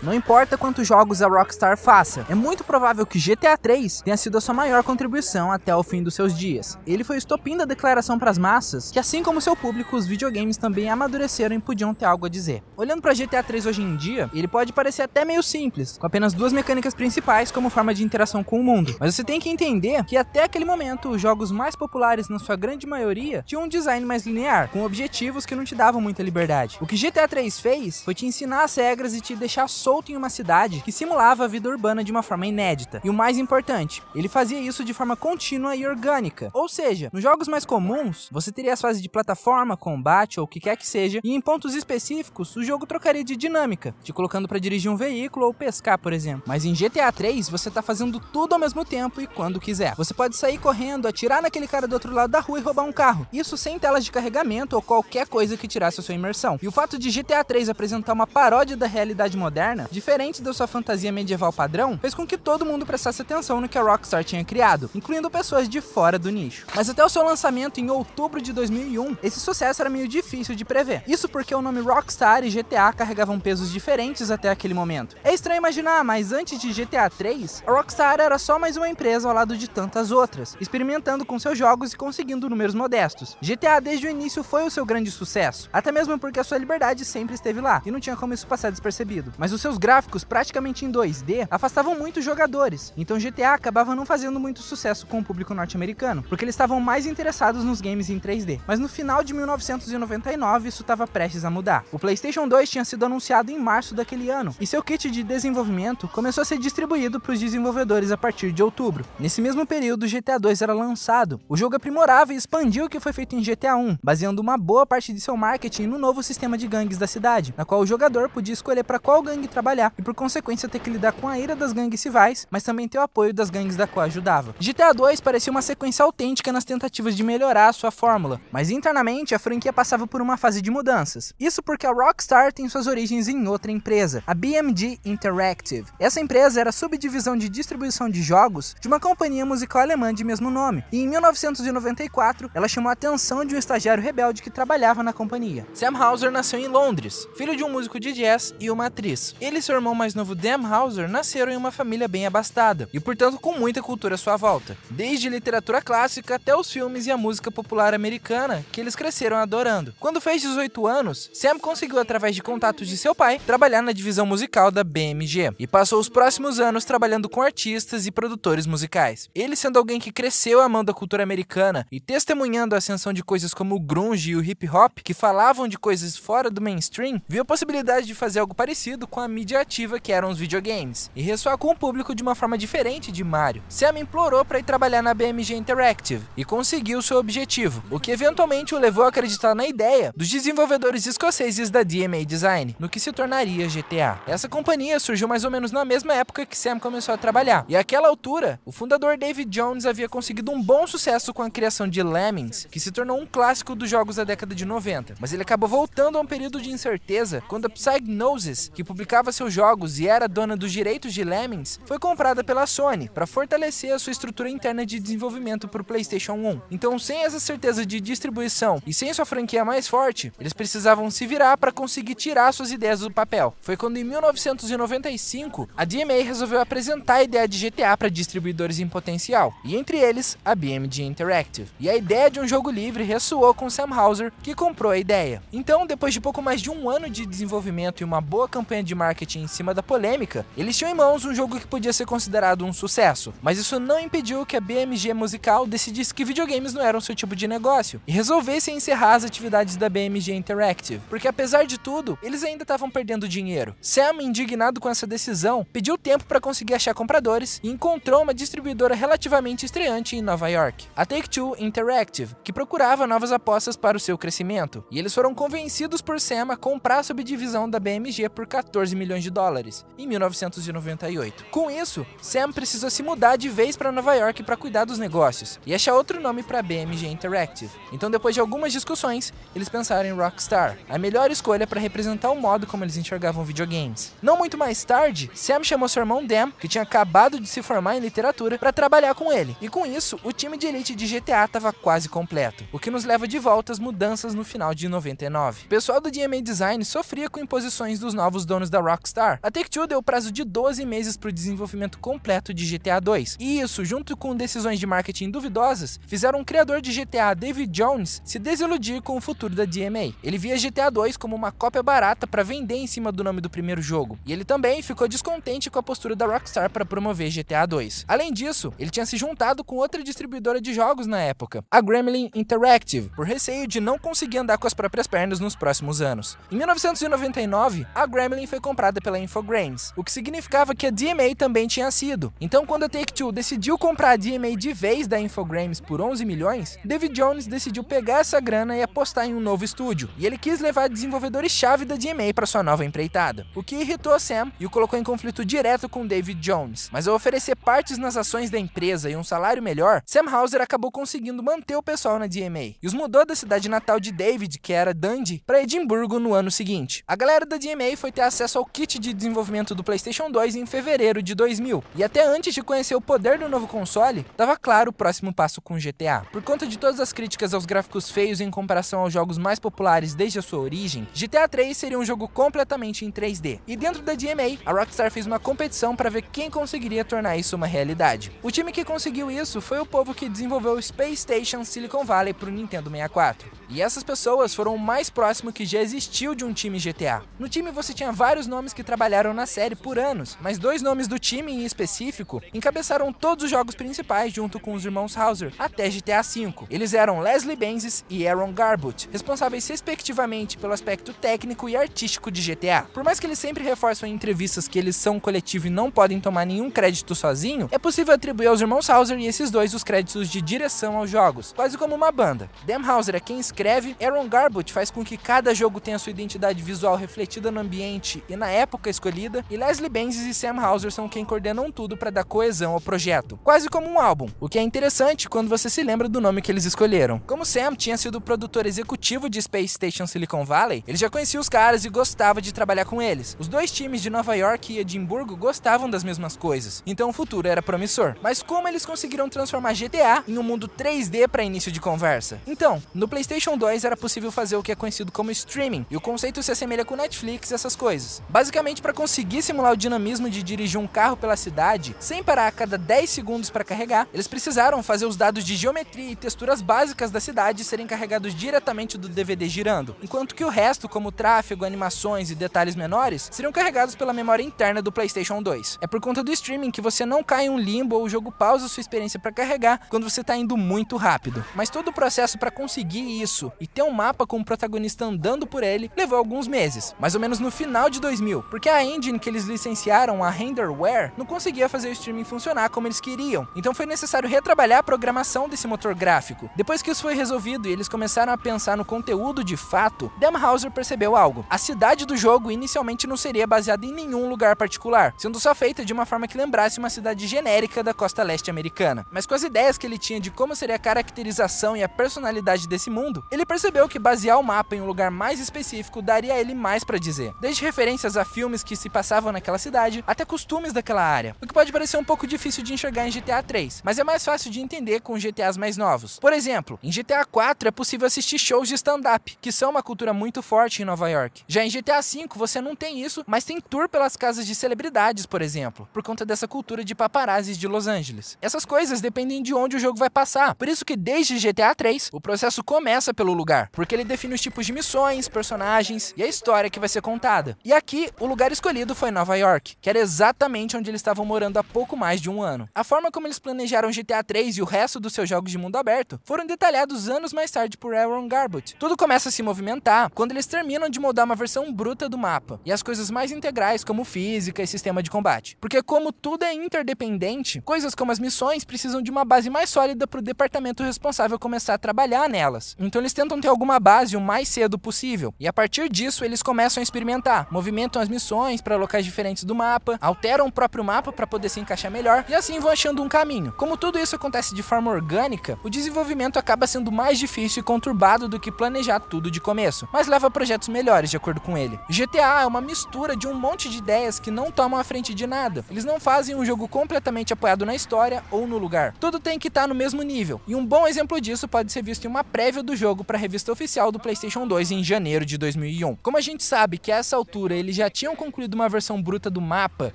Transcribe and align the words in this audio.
Não 0.00 0.14
importa 0.14 0.56
quantos 0.56 0.86
jogos 0.86 1.20
a 1.20 1.26
Rockstar 1.26 1.76
faça, 1.76 2.24
é 2.28 2.34
muito 2.34 2.62
provável 2.62 3.04
que 3.04 3.18
GTA 3.18 3.58
3 3.58 4.02
tenha 4.02 4.16
sido 4.16 4.38
a 4.38 4.40
sua 4.40 4.54
maior 4.54 4.84
contribuição 4.84 5.50
até 5.50 5.74
o 5.74 5.82
fim 5.82 6.04
dos 6.04 6.14
seus 6.14 6.36
dias. 6.38 6.78
Ele 6.86 7.02
foi 7.02 7.16
o 7.16 7.18
estopim 7.18 7.56
da 7.56 7.64
declaração 7.64 8.16
para 8.16 8.30
as 8.30 8.38
massas 8.38 8.92
que, 8.92 8.98
assim 9.00 9.24
como 9.24 9.40
seu 9.40 9.56
público, 9.56 9.96
os 9.96 10.06
videogames 10.06 10.56
também 10.56 10.88
amadureceram 10.88 11.56
e 11.56 11.60
podiam 11.60 11.92
ter 11.92 12.04
algo 12.04 12.26
a 12.26 12.28
dizer. 12.28 12.62
Olhando 12.76 13.02
para 13.02 13.12
GTA 13.12 13.42
3 13.42 13.66
hoje 13.66 13.82
em 13.82 13.96
dia, 13.96 14.30
ele 14.32 14.46
pode 14.46 14.72
parecer 14.72 15.02
até 15.02 15.24
meio 15.24 15.42
simples, 15.42 15.98
com 15.98 16.06
apenas 16.06 16.32
duas 16.32 16.52
mecânicas 16.52 16.94
principais 16.94 17.50
como 17.50 17.68
forma 17.68 17.92
de 17.92 18.04
interação 18.04 18.44
com 18.44 18.60
o 18.60 18.64
mundo. 18.64 18.94
Mas 19.00 19.16
você 19.16 19.24
tem 19.24 19.40
que 19.40 19.50
entender 19.50 20.04
que 20.04 20.16
até 20.16 20.44
aquele 20.44 20.64
momento, 20.64 21.08
os 21.08 21.20
jogos 21.20 21.50
mais 21.50 21.74
populares, 21.74 22.28
na 22.28 22.38
sua 22.38 22.54
grande 22.54 22.86
maioria, 22.86 23.42
tinham 23.44 23.64
um 23.64 23.68
design 23.68 24.06
mais 24.06 24.24
linear, 24.24 24.70
com 24.70 24.84
objetivos 24.84 25.44
que 25.44 25.56
não 25.56 25.64
te 25.64 25.74
davam 25.74 26.00
muita 26.00 26.22
liberdade. 26.22 26.78
O 26.80 26.86
que 26.86 26.96
GTA 26.96 27.26
3 27.26 27.58
fez 27.58 28.02
foi 28.02 28.14
te 28.14 28.26
ensinar 28.26 28.62
as 28.62 28.76
regras 28.76 29.12
e 29.12 29.20
te 29.20 29.34
deixar 29.34 29.68
solto 29.88 30.12
em 30.12 30.16
uma 30.16 30.28
cidade 30.28 30.82
que 30.82 30.92
simulava 30.92 31.46
a 31.46 31.48
vida 31.48 31.66
urbana 31.66 32.04
de 32.04 32.12
uma 32.12 32.22
forma 32.22 32.46
inédita. 32.46 33.00
E 33.02 33.08
o 33.08 33.14
mais 33.14 33.38
importante, 33.38 34.02
ele 34.14 34.28
fazia 34.28 34.60
isso 34.60 34.84
de 34.84 34.92
forma 34.92 35.16
contínua 35.16 35.74
e 35.74 35.86
orgânica. 35.86 36.50
Ou 36.52 36.68
seja, 36.68 37.08
nos 37.10 37.22
jogos 37.22 37.48
mais 37.48 37.64
comuns, 37.64 38.28
você 38.30 38.52
teria 38.52 38.74
as 38.74 38.82
fases 38.82 39.00
de 39.00 39.08
plataforma, 39.08 39.78
combate 39.78 40.38
ou 40.38 40.44
o 40.44 40.46
que 40.46 40.60
quer 40.60 40.76
que 40.76 40.86
seja, 40.86 41.20
e 41.24 41.32
em 41.34 41.40
pontos 41.40 41.74
específicos, 41.74 42.54
o 42.54 42.62
jogo 42.62 42.84
trocaria 42.84 43.24
de 43.24 43.34
dinâmica, 43.34 43.94
te 44.04 44.12
colocando 44.12 44.46
para 44.46 44.58
dirigir 44.58 44.90
um 44.90 44.96
veículo 44.96 45.46
ou 45.46 45.54
pescar, 45.54 45.98
por 45.98 46.12
exemplo. 46.12 46.42
Mas 46.46 46.66
em 46.66 46.74
GTA 46.74 47.10
3, 47.10 47.48
você 47.48 47.70
tá 47.70 47.80
fazendo 47.80 48.20
tudo 48.20 48.52
ao 48.52 48.58
mesmo 48.58 48.84
tempo 48.84 49.22
e 49.22 49.26
quando 49.26 49.58
quiser. 49.58 49.94
Você 49.94 50.12
pode 50.12 50.36
sair 50.36 50.58
correndo, 50.58 51.08
atirar 51.08 51.40
naquele 51.40 51.66
cara 51.66 51.88
do 51.88 51.94
outro 51.94 52.12
lado 52.12 52.30
da 52.30 52.40
rua 52.40 52.58
e 52.58 52.62
roubar 52.62 52.84
um 52.84 52.92
carro. 52.92 53.26
Isso 53.32 53.56
sem 53.56 53.78
telas 53.78 54.04
de 54.04 54.12
carregamento 54.12 54.76
ou 54.76 54.82
qualquer 54.82 55.26
coisa 55.26 55.56
que 55.56 55.66
tirasse 55.66 55.98
a 55.98 56.02
sua 56.02 56.14
imersão. 56.14 56.58
E 56.60 56.68
o 56.68 56.72
fato 56.72 56.98
de 56.98 57.10
GTA 57.10 57.42
3 57.42 57.70
apresentar 57.70 58.12
uma 58.12 58.26
paródia 58.26 58.76
da 58.76 58.86
realidade 58.86 59.38
moderna, 59.38 59.77
diferente 59.90 60.42
da 60.42 60.52
sua 60.52 60.66
fantasia 60.66 61.12
medieval 61.12 61.52
padrão, 61.52 61.98
fez 61.98 62.14
com 62.14 62.26
que 62.26 62.38
todo 62.38 62.64
mundo 62.64 62.86
prestasse 62.86 63.22
atenção 63.22 63.60
no 63.60 63.68
que 63.68 63.78
a 63.78 63.82
Rockstar 63.82 64.24
tinha 64.24 64.44
criado, 64.44 64.90
incluindo 64.94 65.30
pessoas 65.30 65.68
de 65.68 65.80
fora 65.80 66.18
do 66.18 66.30
nicho. 66.30 66.66
Mas 66.74 66.88
até 66.88 67.04
o 67.04 67.08
seu 67.08 67.22
lançamento 67.22 67.78
em 67.78 67.90
outubro 67.90 68.40
de 68.40 68.52
2001, 68.52 69.16
esse 69.22 69.40
sucesso 69.40 69.82
era 69.82 69.90
meio 69.90 70.08
difícil 70.08 70.54
de 70.54 70.64
prever. 70.64 71.02
Isso 71.06 71.28
porque 71.28 71.54
o 71.54 71.62
nome 71.62 71.80
Rockstar 71.80 72.44
e 72.44 72.50
GTA 72.50 72.92
carregavam 72.92 73.38
pesos 73.38 73.70
diferentes 73.70 74.30
até 74.30 74.50
aquele 74.50 74.74
momento. 74.74 75.16
É 75.22 75.32
estranho 75.32 75.58
imaginar, 75.58 76.02
mas 76.04 76.32
antes 76.32 76.58
de 76.60 76.72
GTA 76.72 77.10
3, 77.10 77.64
a 77.66 77.70
Rockstar 77.72 78.20
era 78.20 78.38
só 78.38 78.58
mais 78.58 78.76
uma 78.76 78.88
empresa 78.88 79.28
ao 79.28 79.34
lado 79.34 79.56
de 79.56 79.68
tantas 79.68 80.10
outras, 80.10 80.56
experimentando 80.60 81.24
com 81.24 81.38
seus 81.38 81.58
jogos 81.58 81.92
e 81.92 81.96
conseguindo 81.96 82.48
números 82.48 82.74
modestos. 82.74 83.36
GTA 83.42 83.80
desde 83.80 84.06
o 84.06 84.10
início 84.10 84.42
foi 84.42 84.64
o 84.64 84.70
seu 84.70 84.84
grande 84.84 85.10
sucesso, 85.10 85.68
até 85.72 85.92
mesmo 85.92 86.18
porque 86.18 86.40
a 86.40 86.44
sua 86.44 86.58
liberdade 86.58 87.04
sempre 87.04 87.34
esteve 87.34 87.60
lá, 87.60 87.82
e 87.84 87.90
não 87.90 88.00
tinha 88.00 88.16
como 88.16 88.34
isso 88.34 88.46
passar 88.46 88.70
despercebido. 88.70 89.32
Mas 89.38 89.52
os 89.52 89.60
seus 89.68 89.76
gráficos 89.76 90.24
praticamente 90.24 90.86
em 90.86 90.90
2D 90.90 91.46
afastavam 91.50 91.94
muito 91.94 92.22
jogadores, 92.22 92.90
então 92.96 93.18
GTA 93.18 93.52
acabava 93.52 93.94
não 93.94 94.06
fazendo 94.06 94.40
muito 94.40 94.62
sucesso 94.62 95.06
com 95.06 95.18
o 95.18 95.24
público 95.24 95.52
norte-americano, 95.52 96.24
porque 96.26 96.42
eles 96.42 96.54
estavam 96.54 96.80
mais 96.80 97.04
interessados 97.04 97.62
nos 97.64 97.82
games 97.82 98.08
em 98.08 98.18
3D. 98.18 98.60
Mas 98.66 98.78
no 98.78 98.88
final 98.88 99.22
de 99.22 99.34
1999 99.34 100.68
isso 100.68 100.80
estava 100.80 101.06
prestes 101.06 101.44
a 101.44 101.50
mudar. 101.50 101.84
O 101.92 101.98
PlayStation 101.98 102.48
2 102.48 102.70
tinha 102.70 102.84
sido 102.84 103.04
anunciado 103.04 103.50
em 103.50 103.58
março 103.58 103.94
daquele 103.94 104.30
ano, 104.30 104.56
e 104.58 104.66
seu 104.66 104.82
kit 104.82 105.10
de 105.10 105.22
desenvolvimento 105.22 106.08
começou 106.08 106.40
a 106.40 106.46
ser 106.46 106.58
distribuído 106.58 107.20
para 107.20 107.34
os 107.34 107.38
desenvolvedores 107.38 108.10
a 108.10 108.16
partir 108.16 108.52
de 108.52 108.62
outubro. 108.62 109.04
Nesse 109.20 109.42
mesmo 109.42 109.66
período, 109.66 110.08
GTA 110.08 110.38
2 110.38 110.62
era 110.62 110.72
lançado. 110.72 111.38
O 111.46 111.58
jogo 111.58 111.76
aprimorava 111.76 112.32
e 112.32 112.36
expandiu 112.36 112.86
o 112.86 112.88
que 112.88 113.00
foi 113.00 113.12
feito 113.12 113.36
em 113.36 113.42
GTA 113.42 113.76
1, 113.76 113.98
baseando 114.02 114.40
uma 114.40 114.56
boa 114.56 114.86
parte 114.86 115.12
de 115.12 115.20
seu 115.20 115.36
marketing 115.36 115.88
no 115.88 115.98
novo 115.98 116.22
sistema 116.22 116.56
de 116.56 116.66
gangues 116.66 116.96
da 116.96 117.06
cidade, 117.06 117.52
na 117.54 117.66
qual 117.66 117.82
o 117.82 117.86
jogador 117.86 118.30
podia 118.30 118.54
escolher 118.54 118.82
para 118.82 118.98
qual 118.98 119.20
gangue 119.20 119.46
trabalhar 119.58 119.92
e 119.98 120.02
por 120.02 120.14
consequência 120.14 120.68
ter 120.68 120.78
que 120.78 120.88
lidar 120.88 121.12
com 121.12 121.26
a 121.26 121.36
ira 121.36 121.56
das 121.56 121.72
gangues 121.72 122.02
rivais, 122.04 122.46
mas 122.48 122.62
também 122.62 122.86
ter 122.86 122.98
o 122.98 123.02
apoio 123.02 123.34
das 123.34 123.50
gangues 123.50 123.74
da 123.74 123.88
qual 123.88 124.06
ajudava. 124.06 124.54
GTA 124.60 124.94
2 124.94 125.20
parecia 125.20 125.50
uma 125.50 125.62
sequência 125.62 126.04
autêntica 126.04 126.52
nas 126.52 126.64
tentativas 126.64 127.16
de 127.16 127.24
melhorar 127.24 127.68
a 127.68 127.72
sua 127.72 127.90
fórmula, 127.90 128.40
mas 128.52 128.70
internamente 128.70 129.34
a 129.34 129.38
franquia 129.38 129.72
passava 129.72 130.06
por 130.06 130.22
uma 130.22 130.36
fase 130.36 130.62
de 130.62 130.70
mudanças. 130.70 131.34
Isso 131.40 131.60
porque 131.60 131.86
a 131.86 131.92
Rockstar 131.92 132.52
tem 132.52 132.68
suas 132.68 132.86
origens 132.86 133.26
em 133.26 133.48
outra 133.48 133.72
empresa, 133.72 134.22
a 134.26 134.32
BMG 134.32 135.00
Interactive. 135.04 135.90
Essa 135.98 136.20
empresa 136.20 136.60
era 136.60 136.70
subdivisão 136.70 137.36
de 137.36 137.48
distribuição 137.48 138.08
de 138.08 138.22
jogos 138.22 138.76
de 138.80 138.86
uma 138.86 139.00
companhia 139.00 139.44
musical 139.44 139.82
alemã 139.82 140.14
de 140.14 140.22
mesmo 140.22 140.50
nome, 140.50 140.84
e 140.92 141.00
em 141.00 141.08
1994 141.08 142.48
ela 142.54 142.68
chamou 142.68 142.90
a 142.90 142.92
atenção 142.92 143.44
de 143.44 143.56
um 143.56 143.58
estagiário 143.58 144.02
rebelde 144.02 144.40
que 144.40 144.50
trabalhava 144.50 145.02
na 145.02 145.12
companhia. 145.12 145.66
Sam 145.74 145.96
Hauser 145.96 146.30
nasceu 146.30 146.60
em 146.60 146.68
Londres, 146.68 147.26
filho 147.36 147.56
de 147.56 147.64
um 147.64 147.72
músico 147.72 147.98
de 147.98 148.12
jazz 148.12 148.54
e 148.60 148.70
uma 148.70 148.86
atriz. 148.86 149.34
Ele 149.48 149.60
e 149.60 149.62
seu 149.62 149.76
irmão 149.76 149.94
mais 149.94 150.14
novo 150.14 150.34
Dan 150.34 150.66
Hauser 150.66 151.08
nasceram 151.08 151.50
em 151.50 151.56
uma 151.56 151.70
família 151.70 152.06
bem 152.06 152.26
abastada 152.26 152.86
e, 152.92 153.00
portanto, 153.00 153.40
com 153.40 153.58
muita 153.58 153.80
cultura 153.80 154.14
à 154.14 154.18
sua 154.18 154.36
volta, 154.36 154.76
desde 154.90 155.30
literatura 155.30 155.80
clássica 155.80 156.34
até 156.34 156.54
os 156.54 156.70
filmes 156.70 157.06
e 157.06 157.10
a 157.10 157.16
música 157.16 157.50
popular 157.50 157.94
americana 157.94 158.62
que 158.70 158.78
eles 158.78 158.94
cresceram 158.94 159.38
adorando. 159.38 159.94
Quando 159.98 160.20
fez 160.20 160.42
18 160.42 160.86
anos, 160.86 161.30
Sam 161.32 161.58
conseguiu, 161.58 161.98
através 161.98 162.34
de 162.34 162.42
contatos 162.42 162.86
de 162.86 162.98
seu 162.98 163.14
pai, 163.14 163.40
trabalhar 163.46 163.80
na 163.80 163.92
divisão 163.92 164.26
musical 164.26 164.70
da 164.70 164.84
BMG 164.84 165.54
e 165.58 165.66
passou 165.66 165.98
os 165.98 166.10
próximos 166.10 166.60
anos 166.60 166.84
trabalhando 166.84 167.26
com 167.26 167.40
artistas 167.40 168.06
e 168.06 168.10
produtores 168.10 168.66
musicais. 168.66 169.30
Ele 169.34 169.56
sendo 169.56 169.78
alguém 169.78 169.98
que 169.98 170.12
cresceu 170.12 170.60
amando 170.60 170.90
a 170.90 170.94
cultura 170.94 171.22
americana 171.22 171.86
e 171.90 171.98
testemunhando 171.98 172.74
a 172.74 172.78
ascensão 172.78 173.14
de 173.14 173.24
coisas 173.24 173.54
como 173.54 173.76
o 173.76 173.80
grunge 173.80 174.32
e 174.32 174.36
o 174.36 174.44
hip 174.44 174.68
hop, 174.68 174.98
que 175.02 175.14
falavam 175.14 175.66
de 175.66 175.78
coisas 175.78 176.18
fora 176.18 176.50
do 176.50 176.60
mainstream, 176.60 177.22
viu 177.26 177.40
a 177.40 177.46
possibilidade 177.46 178.06
de 178.06 178.14
fazer 178.14 178.40
algo 178.40 178.54
parecido 178.54 179.06
com 179.06 179.20
a 179.20 179.37
mídia 179.38 179.60
ativa 179.60 180.00
que 180.00 180.12
eram 180.12 180.30
os 180.30 180.38
videogames 180.38 181.12
e 181.14 181.22
ressoar 181.22 181.56
com 181.56 181.68
o 181.68 181.76
público 181.76 182.12
de 182.12 182.24
uma 182.24 182.34
forma 182.34 182.58
diferente 182.58 183.12
de 183.12 183.22
Mario. 183.22 183.62
Sam 183.68 184.00
implorou 184.00 184.44
para 184.44 184.58
ir 184.58 184.64
trabalhar 184.64 185.00
na 185.00 185.14
BMG 185.14 185.54
Interactive 185.54 186.24
e 186.36 186.44
conseguiu 186.44 187.00
seu 187.00 187.18
objetivo, 187.18 187.80
o 187.88 188.00
que 188.00 188.10
eventualmente 188.10 188.74
o 188.74 188.80
levou 188.80 189.04
a 189.04 189.08
acreditar 189.10 189.54
na 189.54 189.64
ideia 189.64 190.12
dos 190.16 190.28
desenvolvedores 190.28 191.06
escoceses 191.06 191.70
da 191.70 191.84
DMA 191.84 192.24
Design, 192.26 192.74
no 192.80 192.88
que 192.88 192.98
se 192.98 193.12
tornaria 193.12 193.68
GTA. 193.68 194.18
Essa 194.26 194.48
companhia 194.48 194.98
surgiu 194.98 195.28
mais 195.28 195.44
ou 195.44 195.52
menos 195.52 195.70
na 195.70 195.84
mesma 195.84 196.14
época 196.14 196.44
que 196.44 196.58
Sam 196.58 196.80
começou 196.80 197.14
a 197.14 197.18
trabalhar, 197.18 197.64
e 197.68 197.76
àquela 197.76 198.08
altura, 198.08 198.58
o 198.66 198.72
fundador 198.72 199.16
David 199.16 199.48
Jones 199.48 199.86
havia 199.86 200.08
conseguido 200.08 200.50
um 200.50 200.60
bom 200.60 200.84
sucesso 200.84 201.32
com 201.32 201.44
a 201.44 201.50
criação 201.50 201.86
de 201.86 202.02
Lemmings, 202.02 202.66
que 202.68 202.80
se 202.80 202.90
tornou 202.90 203.20
um 203.20 203.26
clássico 203.26 203.76
dos 203.76 203.88
jogos 203.88 204.16
da 204.16 204.24
década 204.24 204.52
de 204.52 204.64
90, 204.64 205.14
mas 205.20 205.32
ele 205.32 205.42
acabou 205.42 205.68
voltando 205.68 206.18
a 206.18 206.20
um 206.20 206.26
período 206.26 206.60
de 206.60 206.70
incerteza 206.70 207.40
quando 207.46 207.66
a 207.66 207.70
Psygnosis, 207.70 208.72
que 208.74 208.82
publicava 208.82 209.27
seus 209.32 209.52
jogos 209.52 209.98
e 209.98 210.08
era 210.08 210.28
dona 210.28 210.56
dos 210.56 210.72
direitos 210.72 211.12
de 211.12 211.24
Lemmings, 211.24 211.80
foi 211.84 211.98
comprada 211.98 212.42
pela 212.42 212.66
Sony 212.66 213.08
para 213.08 213.26
fortalecer 213.26 213.92
a 213.92 213.98
sua 213.98 214.10
estrutura 214.10 214.48
interna 214.48 214.84
de 214.84 214.98
desenvolvimento 214.98 215.68
para 215.68 215.82
o 215.82 215.84
PlayStation 215.84 216.34
1. 216.34 216.60
Então, 216.70 216.98
sem 216.98 217.24
essa 217.24 217.40
certeza 217.40 217.84
de 217.84 218.00
distribuição 218.00 218.82
e 218.86 218.92
sem 218.92 219.12
sua 219.12 219.24
franquia 219.24 219.64
mais 219.64 219.88
forte, 219.88 220.32
eles 220.38 220.52
precisavam 220.52 221.10
se 221.10 221.26
virar 221.26 221.56
para 221.56 221.72
conseguir 221.72 222.14
tirar 222.14 222.52
suas 222.52 222.70
ideias 222.70 223.00
do 223.00 223.10
papel. 223.10 223.54
Foi 223.60 223.76
quando 223.76 223.96
em 223.96 224.04
1995 224.04 225.68
a 225.76 225.84
DMA 225.84 226.22
resolveu 226.24 226.60
apresentar 226.60 227.14
a 227.14 227.22
ideia 227.22 227.48
de 227.48 227.68
GTA 227.68 227.96
para 227.96 228.08
distribuidores 228.08 228.78
em 228.78 228.88
potencial, 228.88 229.54
e 229.64 229.76
entre 229.76 229.98
eles 229.98 230.36
a 230.44 230.54
BMG 230.54 231.02
Interactive. 231.02 231.70
E 231.78 231.88
a 231.88 231.96
ideia 231.96 232.30
de 232.30 232.40
um 232.40 232.48
jogo 232.48 232.70
livre 232.70 233.04
ressoou 233.04 233.52
com 233.54 233.70
Sam 233.70 233.94
Hauser, 233.94 234.32
que 234.42 234.54
comprou 234.54 234.92
a 234.92 234.98
ideia. 234.98 235.42
Então, 235.52 235.86
depois 235.86 236.14
de 236.14 236.20
pouco 236.20 236.42
mais 236.42 236.60
de 236.60 236.70
um 236.70 236.88
ano 236.88 237.08
de 237.08 237.26
desenvolvimento 237.26 238.00
e 238.00 238.04
uma 238.04 238.20
boa 238.20 238.48
campanha 238.48 238.82
de 238.82 238.94
marketing 238.94 239.17
em 239.38 239.46
cima 239.46 239.72
da 239.72 239.82
polêmica, 239.82 240.44
eles 240.56 240.76
tinham 240.76 240.90
em 240.90 240.94
mãos 240.94 241.24
um 241.24 241.34
jogo 241.34 241.58
que 241.58 241.66
podia 241.66 241.92
ser 241.92 242.06
considerado 242.06 242.64
um 242.64 242.72
sucesso. 242.72 243.32
Mas 243.42 243.58
isso 243.58 243.80
não 243.80 243.98
impediu 243.98 244.44
que 244.44 244.56
a 244.56 244.60
BMG 244.60 245.14
Musical 245.14 245.66
decidisse 245.66 246.14
que 246.14 246.24
videogames 246.24 246.74
não 246.74 246.82
eram 246.82 247.00
seu 247.00 247.14
tipo 247.14 247.34
de 247.34 247.48
negócio 247.48 248.00
e 248.06 248.12
resolvesse 248.12 248.70
encerrar 248.70 249.14
as 249.14 249.24
atividades 249.24 249.76
da 249.76 249.88
BMG 249.88 250.32
Interactive, 250.32 251.02
porque 251.08 251.28
apesar 251.28 251.64
de 251.64 251.78
tudo, 251.78 252.18
eles 252.22 252.44
ainda 252.44 252.62
estavam 252.62 252.90
perdendo 252.90 253.28
dinheiro. 253.28 253.74
Sam, 253.80 254.22
indignado 254.22 254.80
com 254.80 254.88
essa 254.88 255.06
decisão, 255.06 255.66
pediu 255.72 255.96
tempo 255.96 256.24
para 256.24 256.40
conseguir 256.40 256.74
achar 256.74 256.94
compradores 256.94 257.60
e 257.62 257.68
encontrou 257.68 258.22
uma 258.22 258.34
distribuidora 258.34 258.94
relativamente 258.94 259.64
estreante 259.64 260.16
em 260.16 260.22
Nova 260.22 260.48
York, 260.48 260.86
a 260.96 261.06
Take-Two 261.06 261.56
Interactive, 261.58 262.34
que 262.44 262.52
procurava 262.52 263.06
novas 263.06 263.32
apostas 263.32 263.76
para 263.76 263.96
o 263.96 264.00
seu 264.00 264.18
crescimento. 264.18 264.84
E 264.90 264.98
eles 264.98 265.14
foram 265.14 265.34
convencidos 265.34 266.02
por 266.02 266.20
Sam 266.20 266.52
a 266.52 266.56
comprar 266.56 266.98
a 266.98 267.02
subdivisão 267.02 267.68
da 267.68 267.80
BMG 267.80 268.28
por 268.28 268.46
14 268.46 268.94
milhões 268.98 269.22
de 269.22 269.30
dólares 269.30 269.86
em 269.96 270.06
1998. 270.06 271.46
Com 271.50 271.70
isso, 271.70 272.06
Sam 272.20 272.52
precisou 272.52 272.90
se 272.90 273.02
mudar 273.02 273.36
de 273.36 273.48
vez 273.48 273.76
para 273.76 273.92
Nova 273.92 274.14
York 274.14 274.42
para 274.42 274.56
cuidar 274.56 274.84
dos 274.84 274.98
negócios 274.98 275.58
e 275.64 275.74
achar 275.74 275.94
outro 275.94 276.20
nome 276.20 276.42
para 276.42 276.58
a 276.58 276.62
BMG 276.62 277.06
Interactive. 277.06 277.72
Então, 277.92 278.10
depois 278.10 278.34
de 278.34 278.40
algumas 278.40 278.72
discussões, 278.72 279.32
eles 279.54 279.68
pensaram 279.68 280.08
em 280.08 280.12
Rockstar, 280.12 280.78
a 280.88 280.98
melhor 280.98 281.30
escolha 281.30 281.66
para 281.66 281.80
representar 281.80 282.30
o 282.30 282.40
modo 282.40 282.66
como 282.66 282.84
eles 282.84 282.96
enxergavam 282.96 283.44
videogames. 283.44 284.12
Não 284.20 284.36
muito 284.36 284.58
mais 284.58 284.84
tarde, 284.84 285.30
Sam 285.34 285.62
chamou 285.62 285.88
seu 285.88 286.02
irmão 286.02 286.24
Dan, 286.24 286.50
que 286.50 286.68
tinha 286.68 286.82
acabado 286.82 287.40
de 287.40 287.48
se 287.48 287.62
formar 287.62 287.96
em 287.96 288.00
literatura, 288.00 288.58
para 288.58 288.72
trabalhar 288.72 289.14
com 289.14 289.32
ele. 289.32 289.56
E 289.60 289.68
com 289.68 289.86
isso, 289.86 290.18
o 290.22 290.32
time 290.32 290.58
de 290.58 290.66
elite 290.66 290.94
de 290.94 291.06
GTA 291.06 291.44
estava 291.44 291.72
quase 291.72 292.08
completo, 292.08 292.64
o 292.72 292.78
que 292.78 292.90
nos 292.90 293.04
leva 293.04 293.28
de 293.28 293.38
volta 293.38 293.72
às 293.72 293.78
mudanças 293.78 294.34
no 294.34 294.44
final 294.44 294.74
de 294.74 294.88
99. 294.88 295.64
O 295.64 295.68
pessoal 295.68 296.00
do 296.00 296.10
DMA 296.10 296.42
Design 296.42 296.84
sofria 296.84 297.28
com 297.28 297.40
imposições 297.40 297.98
dos 297.98 298.14
novos 298.14 298.44
donos 298.44 298.70
da 298.70 298.80
Rockstar, 298.88 299.38
a 299.42 299.50
Take-Two 299.50 299.86
deu 299.86 300.02
prazo 300.02 300.32
de 300.32 300.44
12 300.44 300.84
meses 300.86 301.16
para 301.16 301.28
o 301.28 301.32
desenvolvimento 301.32 301.98
completo 301.98 302.54
de 302.54 302.64
GTA 302.66 303.00
2. 303.00 303.36
E 303.38 303.60
isso, 303.60 303.84
junto 303.84 304.16
com 304.16 304.34
decisões 304.34 304.80
de 304.80 304.86
marketing 304.86 305.30
duvidosas, 305.30 306.00
fizeram 306.06 306.40
o 306.40 306.44
criador 306.44 306.80
de 306.80 306.92
GTA, 306.92 307.34
David 307.34 307.70
Jones, 307.70 308.22
se 308.24 308.38
desiludir 308.38 309.02
com 309.02 309.16
o 309.16 309.20
futuro 309.20 309.54
da 309.54 309.64
DMA. 309.64 310.14
Ele 310.24 310.38
via 310.38 310.56
GTA 310.56 310.90
2 310.90 311.16
como 311.16 311.36
uma 311.36 311.52
cópia 311.52 311.82
barata 311.82 312.26
para 312.26 312.42
vender 312.42 312.76
em 312.76 312.86
cima 312.86 313.12
do 313.12 313.22
nome 313.22 313.40
do 313.40 313.50
primeiro 313.50 313.82
jogo. 313.82 314.18
E 314.24 314.32
ele 314.32 314.44
também 314.44 314.82
ficou 314.82 315.06
descontente 315.06 315.70
com 315.70 315.78
a 315.78 315.82
postura 315.82 316.16
da 316.16 316.26
Rockstar 316.26 316.70
para 316.70 316.84
promover 316.84 317.30
GTA 317.30 317.66
2. 317.66 318.06
Além 318.08 318.32
disso, 318.32 318.72
ele 318.78 318.90
tinha 318.90 319.06
se 319.06 319.16
juntado 319.16 319.62
com 319.62 319.76
outra 319.76 320.02
distribuidora 320.02 320.60
de 320.60 320.72
jogos 320.72 321.06
na 321.06 321.20
época, 321.20 321.62
a 321.70 321.80
Gremlin 321.80 322.30
Interactive, 322.34 323.10
por 323.14 323.26
receio 323.26 323.66
de 323.66 323.80
não 323.80 323.98
conseguir 323.98 324.38
andar 324.38 324.58
com 324.58 324.66
as 324.66 324.74
próprias 324.74 325.06
pernas 325.06 325.40
nos 325.40 325.54
próximos 325.54 326.00
anos. 326.00 326.38
Em 326.50 326.56
1999, 326.56 327.86
a 327.94 328.06
Gremlin 328.06 328.46
foi 328.46 328.60
comprada 328.60 328.77
pela 329.02 329.18
Infogrames, 329.18 329.92
o 329.96 330.04
que 330.04 330.12
significava 330.12 330.74
que 330.74 330.86
a 330.86 330.90
DMA 330.90 331.34
também 331.36 331.66
tinha 331.66 331.90
sido. 331.90 332.32
Então, 332.40 332.64
quando 332.64 332.84
a 332.84 332.88
Take-Two 332.88 333.32
decidiu 333.32 333.76
comprar 333.76 334.12
a 334.12 334.16
DMA 334.16 334.56
de 334.56 334.72
vez 334.72 335.08
da 335.08 335.18
Infogrames 335.18 335.80
por 335.80 336.00
11 336.00 336.24
milhões, 336.24 336.78
David 336.84 337.12
Jones 337.12 337.46
decidiu 337.46 337.82
pegar 337.82 338.20
essa 338.20 338.40
grana 338.40 338.76
e 338.76 338.82
apostar 338.82 339.26
em 339.26 339.34
um 339.34 339.40
novo 339.40 339.64
estúdio. 339.64 340.08
E 340.16 340.24
ele 340.24 340.38
quis 340.38 340.60
levar 340.60 340.88
desenvolvedores-chave 340.88 341.84
da 341.84 341.96
DMA 341.96 342.32
para 342.32 342.46
sua 342.46 342.62
nova 342.62 342.84
empreitada, 342.84 343.46
o 343.54 343.62
que 343.62 343.74
irritou 343.74 344.18
Sam 344.20 344.52
e 344.60 344.66
o 344.66 344.70
colocou 344.70 344.98
em 344.98 345.02
conflito 345.02 345.44
direto 345.44 345.88
com 345.88 346.06
David 346.06 346.40
Jones. 346.40 346.88
Mas 346.92 347.08
ao 347.08 347.16
oferecer 347.16 347.56
partes 347.56 347.98
nas 347.98 348.16
ações 348.16 348.50
da 348.50 348.58
empresa 348.58 349.10
e 349.10 349.16
um 349.16 349.24
salário 349.24 349.62
melhor, 349.62 350.02
Sam 350.06 350.28
Hauser 350.30 350.60
acabou 350.60 350.92
conseguindo 350.92 351.42
manter 351.42 351.76
o 351.76 351.82
pessoal 351.82 352.18
na 352.18 352.26
DMA 352.26 352.74
e 352.82 352.86
os 352.86 352.94
mudou 352.94 353.26
da 353.26 353.34
cidade 353.34 353.68
natal 353.68 353.98
de 353.98 354.12
David, 354.12 354.58
que 354.58 354.72
era 354.72 354.94
Dundee, 354.94 355.42
para 355.46 355.62
Edimburgo 355.62 356.18
no 356.18 356.34
ano 356.34 356.50
seguinte. 356.50 357.02
A 357.06 357.16
galera 357.16 357.44
da 357.44 357.56
DMA 357.56 357.96
foi 357.96 358.12
ter 358.12 358.22
acesso 358.22 358.58
ao 358.58 358.67
kit 358.68 358.98
de 358.98 359.12
desenvolvimento 359.12 359.74
do 359.74 359.82
PlayStation 359.82 360.30
2 360.30 360.56
em 360.56 360.66
fevereiro 360.66 361.22
de 361.22 361.34
2000, 361.34 361.82
e 361.96 362.04
até 362.04 362.26
antes 362.26 362.54
de 362.54 362.62
conhecer 362.62 362.94
o 362.94 363.00
poder 363.00 363.38
do 363.38 363.48
novo 363.48 363.66
console, 363.66 364.20
estava 364.30 364.56
claro 364.56 364.90
o 364.90 364.92
próximo 364.92 365.32
passo 365.32 365.60
com 365.60 365.76
GTA. 365.76 366.26
Por 366.30 366.42
conta 366.42 366.66
de 366.66 366.78
todas 366.78 367.00
as 367.00 367.12
críticas 367.12 367.54
aos 367.54 367.66
gráficos 367.66 368.10
feios 368.10 368.40
em 368.40 368.50
comparação 368.50 369.00
aos 369.00 369.12
jogos 369.12 369.38
mais 369.38 369.58
populares 369.58 370.14
desde 370.14 370.38
a 370.38 370.42
sua 370.42 370.60
origem, 370.60 371.08
GTA 371.14 371.48
3 371.48 371.76
seria 371.76 371.98
um 371.98 372.04
jogo 372.04 372.28
completamente 372.28 373.04
em 373.04 373.10
3D. 373.10 373.60
E 373.66 373.76
dentro 373.76 374.02
da 374.02 374.14
DMA, 374.14 374.58
a 374.64 374.72
Rockstar 374.72 375.10
fez 375.10 375.26
uma 375.26 375.38
competição 375.38 375.96
para 375.96 376.10
ver 376.10 376.22
quem 376.22 376.50
conseguiria 376.50 377.04
tornar 377.04 377.36
isso 377.36 377.56
uma 377.56 377.66
realidade. 377.66 378.30
O 378.42 378.50
time 378.50 378.72
que 378.72 378.84
conseguiu 378.84 379.30
isso 379.30 379.60
foi 379.60 379.78
o 379.80 379.86
povo 379.86 380.14
que 380.14 380.28
desenvolveu 380.28 380.74
o 380.74 380.82
Space 380.82 381.16
Station 381.16 381.64
Silicon 381.64 382.04
Valley 382.04 382.34
para 382.34 382.48
o 382.48 382.52
Nintendo 382.52 382.90
64. 382.90 383.57
E 383.70 383.82
essas 383.82 384.02
pessoas 384.02 384.54
foram 384.54 384.74
o 384.74 384.78
mais 384.78 385.10
próximo 385.10 385.52
que 385.52 385.66
já 385.66 385.80
existiu 385.80 386.34
de 386.34 386.42
um 386.42 386.54
time 386.54 386.78
GTA. 386.78 387.22
No 387.38 387.48
time 387.48 387.70
você 387.70 387.92
tinha 387.92 388.10
vários 388.10 388.46
nomes 388.46 388.72
que 388.72 388.82
trabalharam 388.82 389.34
na 389.34 389.44
série 389.44 389.76
por 389.76 389.98
anos, 389.98 390.38
mas 390.40 390.58
dois 390.58 390.80
nomes 390.80 391.06
do 391.06 391.18
time 391.18 391.52
em 391.52 391.64
específico 391.64 392.42
encabeçaram 392.54 393.12
todos 393.12 393.44
os 393.44 393.50
jogos 393.50 393.74
principais 393.74 394.32
junto 394.32 394.58
com 394.58 394.72
os 394.72 394.86
irmãos 394.86 395.16
Hauser 395.18 395.52
até 395.58 395.88
GTA 395.90 396.22
V. 396.22 396.54
Eles 396.70 396.94
eram 396.94 397.20
Leslie 397.20 397.56
Benzies 397.56 398.04
e 398.08 398.26
Aaron 398.26 398.52
Garbutt, 398.52 399.08
responsáveis 399.12 399.68
respectivamente 399.68 400.56
pelo 400.56 400.72
aspecto 400.72 401.12
técnico 401.12 401.68
e 401.68 401.76
artístico 401.76 402.30
de 402.30 402.40
GTA. 402.40 402.86
Por 402.94 403.04
mais 403.04 403.20
que 403.20 403.26
eles 403.26 403.38
sempre 403.38 403.62
reforçam 403.62 404.08
em 404.08 404.14
entrevistas 404.14 404.66
que 404.66 404.78
eles 404.78 404.96
são 404.96 405.16
um 405.16 405.20
coletivo 405.20 405.66
e 405.66 405.70
não 405.70 405.90
podem 405.90 406.20
tomar 406.20 406.46
nenhum 406.46 406.70
crédito 406.70 407.14
sozinho, 407.14 407.68
é 407.70 407.78
possível 407.78 408.14
atribuir 408.14 408.46
aos 408.46 408.62
irmãos 408.62 408.88
Hauser 408.88 409.18
e 409.18 409.26
esses 409.26 409.50
dois 409.50 409.74
os 409.74 409.84
créditos 409.84 410.30
de 410.30 410.40
direção 410.40 410.96
aos 410.96 411.10
jogos, 411.10 411.52
quase 411.54 411.76
como 411.76 411.94
uma 411.94 412.10
banda. 412.10 412.50
Dan 412.64 412.82
Hauser 412.82 413.14
é 413.14 413.20
quem 413.20 413.38
escreve, 413.58 413.96
Aaron 414.00 414.28
Garbutt 414.28 414.72
faz 414.72 414.88
com 414.88 415.04
que 415.04 415.16
cada 415.16 415.52
jogo 415.52 415.80
tenha 415.80 415.98
sua 415.98 416.10
identidade 416.10 416.62
visual 416.62 416.94
refletida 416.94 417.50
no 417.50 417.58
ambiente 417.58 418.22
e 418.28 418.36
na 418.36 418.48
época 418.48 418.88
escolhida, 418.88 419.44
e 419.50 419.56
Leslie 419.56 419.88
Benzies 419.88 420.26
e 420.26 420.32
Sam 420.32 420.60
Hauser 420.60 420.92
são 420.92 421.08
quem 421.08 421.24
coordenam 421.24 421.72
tudo 421.72 421.96
para 421.96 422.10
dar 422.10 422.22
coesão 422.22 422.74
ao 422.74 422.80
projeto, 422.80 423.36
quase 423.42 423.68
como 423.68 423.88
um 423.88 423.98
álbum, 423.98 424.28
o 424.38 424.48
que 424.48 424.60
é 424.60 424.62
interessante 424.62 425.28
quando 425.28 425.48
você 425.48 425.68
se 425.68 425.82
lembra 425.82 426.08
do 426.08 426.20
nome 426.20 426.40
que 426.40 426.52
eles 426.52 426.66
escolheram. 426.66 427.18
Como 427.26 427.44
Sam 427.44 427.74
tinha 427.74 427.96
sido 427.96 428.20
produtor 428.20 428.64
executivo 428.64 429.28
de 429.28 429.42
Space 429.42 429.74
Station 429.74 430.06
Silicon 430.06 430.44
Valley, 430.44 430.84
ele 430.86 430.96
já 430.96 431.10
conhecia 431.10 431.40
os 431.40 431.48
caras 431.48 431.84
e 431.84 431.88
gostava 431.88 432.40
de 432.40 432.54
trabalhar 432.54 432.84
com 432.84 433.02
eles. 433.02 433.36
Os 433.40 433.48
dois 433.48 433.72
times 433.72 434.00
de 434.00 434.08
Nova 434.08 434.36
York 434.36 434.72
e 434.72 434.78
Edimburgo 434.78 435.36
gostavam 435.36 435.90
das 435.90 436.04
mesmas 436.04 436.36
coisas, 436.36 436.80
então 436.86 437.10
o 437.10 437.12
futuro 437.12 437.48
era 437.48 437.60
promissor. 437.60 438.14
Mas 438.22 438.40
como 438.40 438.68
eles 438.68 438.86
conseguiram 438.86 439.28
transformar 439.28 439.72
GTA 439.72 440.22
em 440.28 440.38
um 440.38 440.44
mundo 440.44 440.68
3D 440.68 441.26
para 441.26 441.42
início 441.42 441.72
de 441.72 441.80
conversa? 441.80 442.40
Então, 442.46 442.80
no 442.94 443.08
PlayStation 443.08 443.47
2 443.56 443.84
era 443.84 443.96
possível 443.96 444.30
fazer 444.30 444.56
o 444.56 444.62
que 444.62 444.72
é 444.72 444.74
conhecido 444.74 445.12
como 445.12 445.30
streaming, 445.30 445.86
e 445.90 445.96
o 445.96 446.00
conceito 446.00 446.42
se 446.42 446.52
assemelha 446.52 446.84
com 446.84 446.96
Netflix 446.96 447.50
e 447.50 447.54
essas 447.54 447.74
coisas. 447.74 448.22
Basicamente, 448.28 448.82
para 448.82 448.92
conseguir 448.92 449.42
simular 449.42 449.72
o 449.72 449.76
dinamismo 449.76 450.28
de 450.28 450.42
dirigir 450.42 450.80
um 450.80 450.86
carro 450.86 451.16
pela 451.16 451.36
cidade, 451.36 451.96
sem 452.00 452.22
parar 452.22 452.48
a 452.48 452.52
cada 452.52 452.76
10 452.76 453.08
segundos 453.08 453.50
para 453.50 453.64
carregar, 453.64 454.08
eles 454.12 454.28
precisaram 454.28 454.82
fazer 454.82 455.06
os 455.06 455.16
dados 455.16 455.44
de 455.44 455.56
geometria 455.56 456.10
e 456.10 456.16
texturas 456.16 456.60
básicas 456.60 457.10
da 457.10 457.20
cidade 457.20 457.64
serem 457.64 457.86
carregados 457.86 458.34
diretamente 458.34 458.98
do 458.98 459.08
DVD 459.08 459.48
girando, 459.48 459.96
enquanto 460.02 460.34
que 460.34 460.44
o 460.44 460.48
resto, 460.48 460.88
como 460.88 461.12
tráfego, 461.12 461.64
animações 461.64 462.30
e 462.30 462.34
detalhes 462.34 462.74
menores, 462.74 463.28
seriam 463.32 463.52
carregados 463.52 463.94
pela 463.94 464.12
memória 464.12 464.42
interna 464.42 464.82
do 464.82 464.92
PlayStation 464.92 465.42
2. 465.42 465.78
É 465.80 465.86
por 465.86 466.00
conta 466.00 466.22
do 466.22 466.32
streaming 466.32 466.70
que 466.70 466.80
você 466.80 467.04
não 467.04 467.22
cai 467.22 467.46
em 467.46 467.50
um 467.50 467.58
limbo 467.58 467.96
ou 467.96 468.04
o 468.04 468.08
jogo 468.08 468.32
pausa 468.32 468.68
sua 468.68 468.80
experiência 468.80 469.18
para 469.18 469.32
carregar 469.32 469.80
quando 469.88 470.08
você 470.08 470.20
está 470.20 470.36
indo 470.36 470.56
muito 470.56 470.96
rápido. 470.96 471.44
Mas 471.54 471.70
todo 471.70 471.88
o 471.88 471.92
processo 471.92 472.38
para 472.38 472.50
conseguir 472.50 473.20
isso 473.38 473.52
e 473.60 473.66
ter 473.66 473.82
um 473.82 473.90
mapa 473.90 474.26
com 474.26 474.40
o 474.40 474.44
protagonista 474.44 475.04
andando 475.04 475.46
por 475.46 475.62
ele 475.62 475.90
levou 475.96 476.18
alguns 476.18 476.48
meses, 476.48 476.94
mais 476.98 477.14
ou 477.14 477.20
menos 477.20 477.38
no 477.38 477.50
final 477.50 477.88
de 477.88 478.00
2000, 478.00 478.42
porque 478.50 478.68
a 478.68 478.84
engine 478.84 479.18
que 479.18 479.28
eles 479.28 479.44
licenciaram, 479.44 480.24
a 480.24 480.30
Renderware, 480.30 481.12
não 481.16 481.24
conseguia 481.24 481.68
fazer 481.68 481.88
o 481.88 481.92
streaming 481.92 482.24
funcionar 482.24 482.70
como 482.70 482.88
eles 482.88 483.00
queriam. 483.00 483.46
Então 483.54 483.72
foi 483.72 483.86
necessário 483.86 484.28
retrabalhar 484.28 484.80
a 484.80 484.82
programação 484.82 485.48
desse 485.48 485.68
motor 485.68 485.94
gráfico. 485.94 486.50
Depois 486.56 486.82
que 486.82 486.90
isso 486.90 487.02
foi 487.02 487.14
resolvido 487.14 487.68
e 487.68 487.72
eles 487.72 487.88
começaram 487.88 488.32
a 488.32 488.38
pensar 488.38 488.76
no 488.76 488.84
conteúdo 488.84 489.44
de 489.44 489.56
fato, 489.56 490.10
Demhauser 490.18 490.70
percebeu 490.70 491.14
algo. 491.14 491.46
A 491.48 491.58
cidade 491.58 492.04
do 492.04 492.16
jogo 492.16 492.50
inicialmente 492.50 493.06
não 493.06 493.16
seria 493.16 493.46
baseada 493.46 493.86
em 493.86 493.92
nenhum 493.92 494.28
lugar 494.28 494.56
particular, 494.56 495.14
sendo 495.16 495.38
só 495.38 495.54
feita 495.54 495.84
de 495.84 495.92
uma 495.92 496.06
forma 496.06 496.26
que 496.26 496.36
lembrasse 496.36 496.78
uma 496.78 496.90
cidade 496.90 497.26
genérica 497.26 497.82
da 497.82 497.94
costa 497.94 498.22
leste 498.22 498.50
americana. 498.50 499.06
Mas 499.10 499.26
com 499.26 499.34
as 499.34 499.42
ideias 499.42 499.78
que 499.78 499.86
ele 499.86 499.98
tinha 499.98 500.20
de 500.20 500.30
como 500.30 500.56
seria 500.56 500.76
a 500.76 500.78
caracterização 500.78 501.76
e 501.76 501.82
a 501.82 501.88
personalidade 501.88 502.66
desse 502.66 502.90
mundo, 502.90 503.24
ele 503.30 503.44
percebeu 503.44 503.88
que 503.88 503.98
basear 503.98 504.38
o 504.38 504.42
mapa 504.42 504.74
em 504.74 504.80
um 504.80 504.86
lugar 504.86 505.10
mais 505.10 505.40
específico 505.40 506.00
daria 506.00 506.34
a 506.34 506.38
ele 506.38 506.54
mais 506.54 506.84
para 506.84 506.98
dizer. 506.98 507.32
Desde 507.40 507.64
referências 507.64 508.16
a 508.16 508.24
filmes 508.24 508.62
que 508.62 508.76
se 508.76 508.88
passavam 508.88 509.32
naquela 509.32 509.58
cidade, 509.58 510.02
até 510.06 510.24
costumes 510.24 510.72
daquela 510.72 511.02
área. 511.02 511.36
O 511.40 511.46
que 511.46 511.54
pode 511.54 511.72
parecer 511.72 511.96
um 511.96 512.04
pouco 512.04 512.26
difícil 512.26 512.62
de 512.62 512.72
enxergar 512.72 513.06
em 513.06 513.10
GTA 513.10 513.42
3, 513.42 513.82
mas 513.84 513.98
é 513.98 514.04
mais 514.04 514.24
fácil 514.24 514.50
de 514.50 514.60
entender 514.60 515.00
com 515.00 515.18
GTAs 515.18 515.56
mais 515.56 515.76
novos. 515.76 516.18
Por 516.18 516.32
exemplo, 516.32 516.78
em 516.82 516.90
GTA 516.90 517.24
4 517.24 517.68
é 517.68 517.70
possível 517.70 518.06
assistir 518.06 518.38
shows 518.38 518.68
de 518.68 518.74
stand-up, 518.74 519.36
que 519.40 519.52
são 519.52 519.70
uma 519.70 519.82
cultura 519.82 520.12
muito 520.12 520.42
forte 520.42 520.82
em 520.82 520.84
Nova 520.84 521.08
York. 521.08 521.42
Já 521.46 521.64
em 521.64 521.70
GTA 521.70 522.00
5 522.00 522.38
você 522.38 522.60
não 522.60 522.74
tem 522.74 523.02
isso, 523.02 523.24
mas 523.26 523.44
tem 523.44 523.60
tour 523.60 523.88
pelas 523.88 524.16
casas 524.16 524.46
de 524.46 524.54
celebridades, 524.54 525.26
por 525.26 525.42
exemplo, 525.42 525.88
por 525.92 526.02
conta 526.02 526.24
dessa 526.24 526.48
cultura 526.48 526.84
de 526.84 526.94
paparazzis 526.94 527.58
de 527.58 527.68
Los 527.68 527.86
Angeles. 527.86 528.38
Essas 528.40 528.64
coisas 528.64 529.00
dependem 529.00 529.42
de 529.42 529.52
onde 529.52 529.76
o 529.76 529.80
jogo 529.80 529.98
vai 529.98 530.10
passar, 530.10 530.54
por 530.54 530.68
isso 530.68 530.84
que 530.84 530.96
desde 530.96 531.38
GTA 531.38 531.74
3 531.74 532.10
o 532.12 532.20
processo 532.20 532.62
começa 532.64 533.12
pelo 533.18 533.32
lugar, 533.32 533.68
porque 533.72 533.96
ele 533.96 534.04
define 534.04 534.34
os 534.34 534.40
tipos 534.40 534.64
de 534.64 534.72
missões, 534.72 535.26
personagens 535.28 536.14
e 536.16 536.22
a 536.22 536.26
história 536.28 536.70
que 536.70 536.78
vai 536.78 536.88
ser 536.88 537.02
contada. 537.02 537.58
E 537.64 537.72
aqui, 537.72 538.08
o 538.20 538.26
lugar 538.26 538.52
escolhido 538.52 538.94
foi 538.94 539.10
Nova 539.10 539.36
York, 539.36 539.76
que 539.80 539.90
era 539.90 539.98
exatamente 539.98 540.76
onde 540.76 540.88
eles 540.88 541.00
estavam 541.00 541.24
morando 541.24 541.58
há 541.58 541.64
pouco 541.64 541.96
mais 541.96 542.20
de 542.20 542.30
um 542.30 542.40
ano. 542.40 542.68
A 542.72 542.84
forma 542.84 543.10
como 543.10 543.26
eles 543.26 543.40
planejaram 543.40 543.90
GTA 543.90 544.22
3 544.22 544.58
e 544.58 544.62
o 544.62 544.64
resto 544.64 545.00
dos 545.00 545.12
seus 545.12 545.28
jogos 545.28 545.50
de 545.50 545.58
mundo 545.58 545.74
aberto 545.74 546.20
foram 546.22 546.46
detalhados 546.46 547.08
anos 547.08 547.32
mais 547.32 547.50
tarde 547.50 547.76
por 547.76 547.92
Aaron 547.92 548.28
Garbutt. 548.28 548.76
Tudo 548.78 548.96
começa 548.96 549.30
a 549.30 549.32
se 549.32 549.42
movimentar 549.42 550.12
quando 550.14 550.30
eles 550.30 550.46
terminam 550.46 550.88
de 550.88 551.00
moldar 551.00 551.24
uma 551.24 551.34
versão 551.34 551.72
bruta 551.72 552.08
do 552.08 552.16
mapa 552.16 552.60
e 552.64 552.70
as 552.70 552.84
coisas 552.84 553.10
mais 553.10 553.32
integrais 553.32 553.82
como 553.82 554.04
física 554.04 554.62
e 554.62 554.66
sistema 554.66 555.02
de 555.02 555.10
combate. 555.10 555.56
Porque 555.60 555.82
como 555.82 556.12
tudo 556.12 556.44
é 556.44 556.54
interdependente, 556.54 557.60
coisas 557.62 557.96
como 557.96 558.12
as 558.12 558.20
missões 558.20 558.64
precisam 558.64 559.02
de 559.02 559.10
uma 559.10 559.24
base 559.24 559.50
mais 559.50 559.70
sólida 559.70 560.06
para 560.06 560.20
o 560.20 560.22
departamento 560.22 560.84
responsável 560.84 561.36
começar 561.36 561.74
a 561.74 561.78
trabalhar 561.78 562.28
nelas. 562.28 562.76
Então 562.78 563.02
eles 563.08 563.14
tentam 563.14 563.40
ter 563.40 563.48
alguma 563.48 563.80
base 563.80 564.18
o 564.18 564.20
mais 564.20 564.48
cedo 564.48 564.78
possível 564.78 565.32
e 565.40 565.48
a 565.48 565.52
partir 565.52 565.88
disso 565.88 566.26
eles 566.26 566.42
começam 566.42 566.78
a 566.78 566.82
experimentar, 566.82 567.48
movimentam 567.50 568.02
as 568.02 568.08
missões 568.08 568.60
para 568.60 568.76
locais 568.76 569.02
diferentes 569.02 569.44
do 569.44 569.54
mapa, 569.54 569.96
alteram 569.98 570.46
o 570.46 570.52
próprio 570.52 570.84
mapa 570.84 571.10
para 571.10 571.26
poder 571.26 571.48
se 571.48 571.58
encaixar 571.58 571.90
melhor 571.90 572.26
e 572.28 572.34
assim 572.34 572.60
vão 572.60 572.70
achando 572.70 573.02
um 573.02 573.08
caminho. 573.08 573.50
Como 573.52 573.78
tudo 573.78 573.98
isso 573.98 574.14
acontece 574.14 574.54
de 574.54 574.62
forma 574.62 574.90
orgânica, 574.90 575.58
o 575.64 575.70
desenvolvimento 575.70 576.38
acaba 576.38 576.66
sendo 576.66 576.92
mais 576.92 577.18
difícil 577.18 577.60
e 577.60 577.64
conturbado 577.64 578.28
do 578.28 578.38
que 578.38 578.52
planejar 578.52 579.00
tudo 579.00 579.30
de 579.30 579.40
começo, 579.40 579.88
mas 579.90 580.06
leva 580.06 580.26
a 580.26 580.30
projetos 580.30 580.68
melhores 580.68 581.08
de 581.08 581.16
acordo 581.16 581.40
com 581.40 581.56
ele. 581.56 581.80
GTA 581.88 582.42
é 582.42 582.46
uma 582.46 582.60
mistura 582.60 583.16
de 583.16 583.26
um 583.26 583.32
monte 583.32 583.70
de 583.70 583.78
ideias 583.78 584.20
que 584.20 584.30
não 584.30 584.50
tomam 584.50 584.78
a 584.78 584.84
frente 584.84 585.14
de 585.14 585.26
nada. 585.26 585.64
Eles 585.70 585.86
não 585.86 585.98
fazem 585.98 586.36
um 586.36 586.44
jogo 586.44 586.68
completamente 586.68 587.32
apoiado 587.32 587.64
na 587.64 587.74
história 587.74 588.22
ou 588.30 588.46
no 588.46 588.58
lugar. 588.58 588.92
Tudo 589.00 589.18
tem 589.18 589.38
que 589.38 589.48
estar 589.48 589.62
tá 589.62 589.66
no 589.66 589.74
mesmo 589.74 590.02
nível. 590.02 590.42
E 590.46 590.54
um 590.54 590.66
bom 590.66 590.86
exemplo 590.86 591.18
disso 591.18 591.48
pode 591.48 591.72
ser 591.72 591.82
visto 591.82 592.04
em 592.04 592.08
uma 592.08 592.22
prévia 592.22 592.62
do 592.62 592.76
jogo 592.76 592.87
jogo 592.88 593.04
para 593.04 593.18
a 593.18 593.20
revista 593.20 593.52
oficial 593.52 593.92
do 593.92 593.98
PlayStation 593.98 594.46
2 594.46 594.70
em 594.70 594.82
janeiro 594.82 595.26
de 595.26 595.36
2001. 595.36 595.96
Como 595.96 596.16
a 596.16 596.22
gente 596.22 596.42
sabe 596.42 596.78
que 596.78 596.90
a 596.90 596.96
essa 596.96 597.16
altura 597.16 597.54
eles 597.54 597.76
já 597.76 597.90
tinham 597.90 598.16
concluído 598.16 598.54
uma 598.54 598.66
versão 598.66 599.02
bruta 599.02 599.28
do 599.28 599.42
mapa 599.42 599.92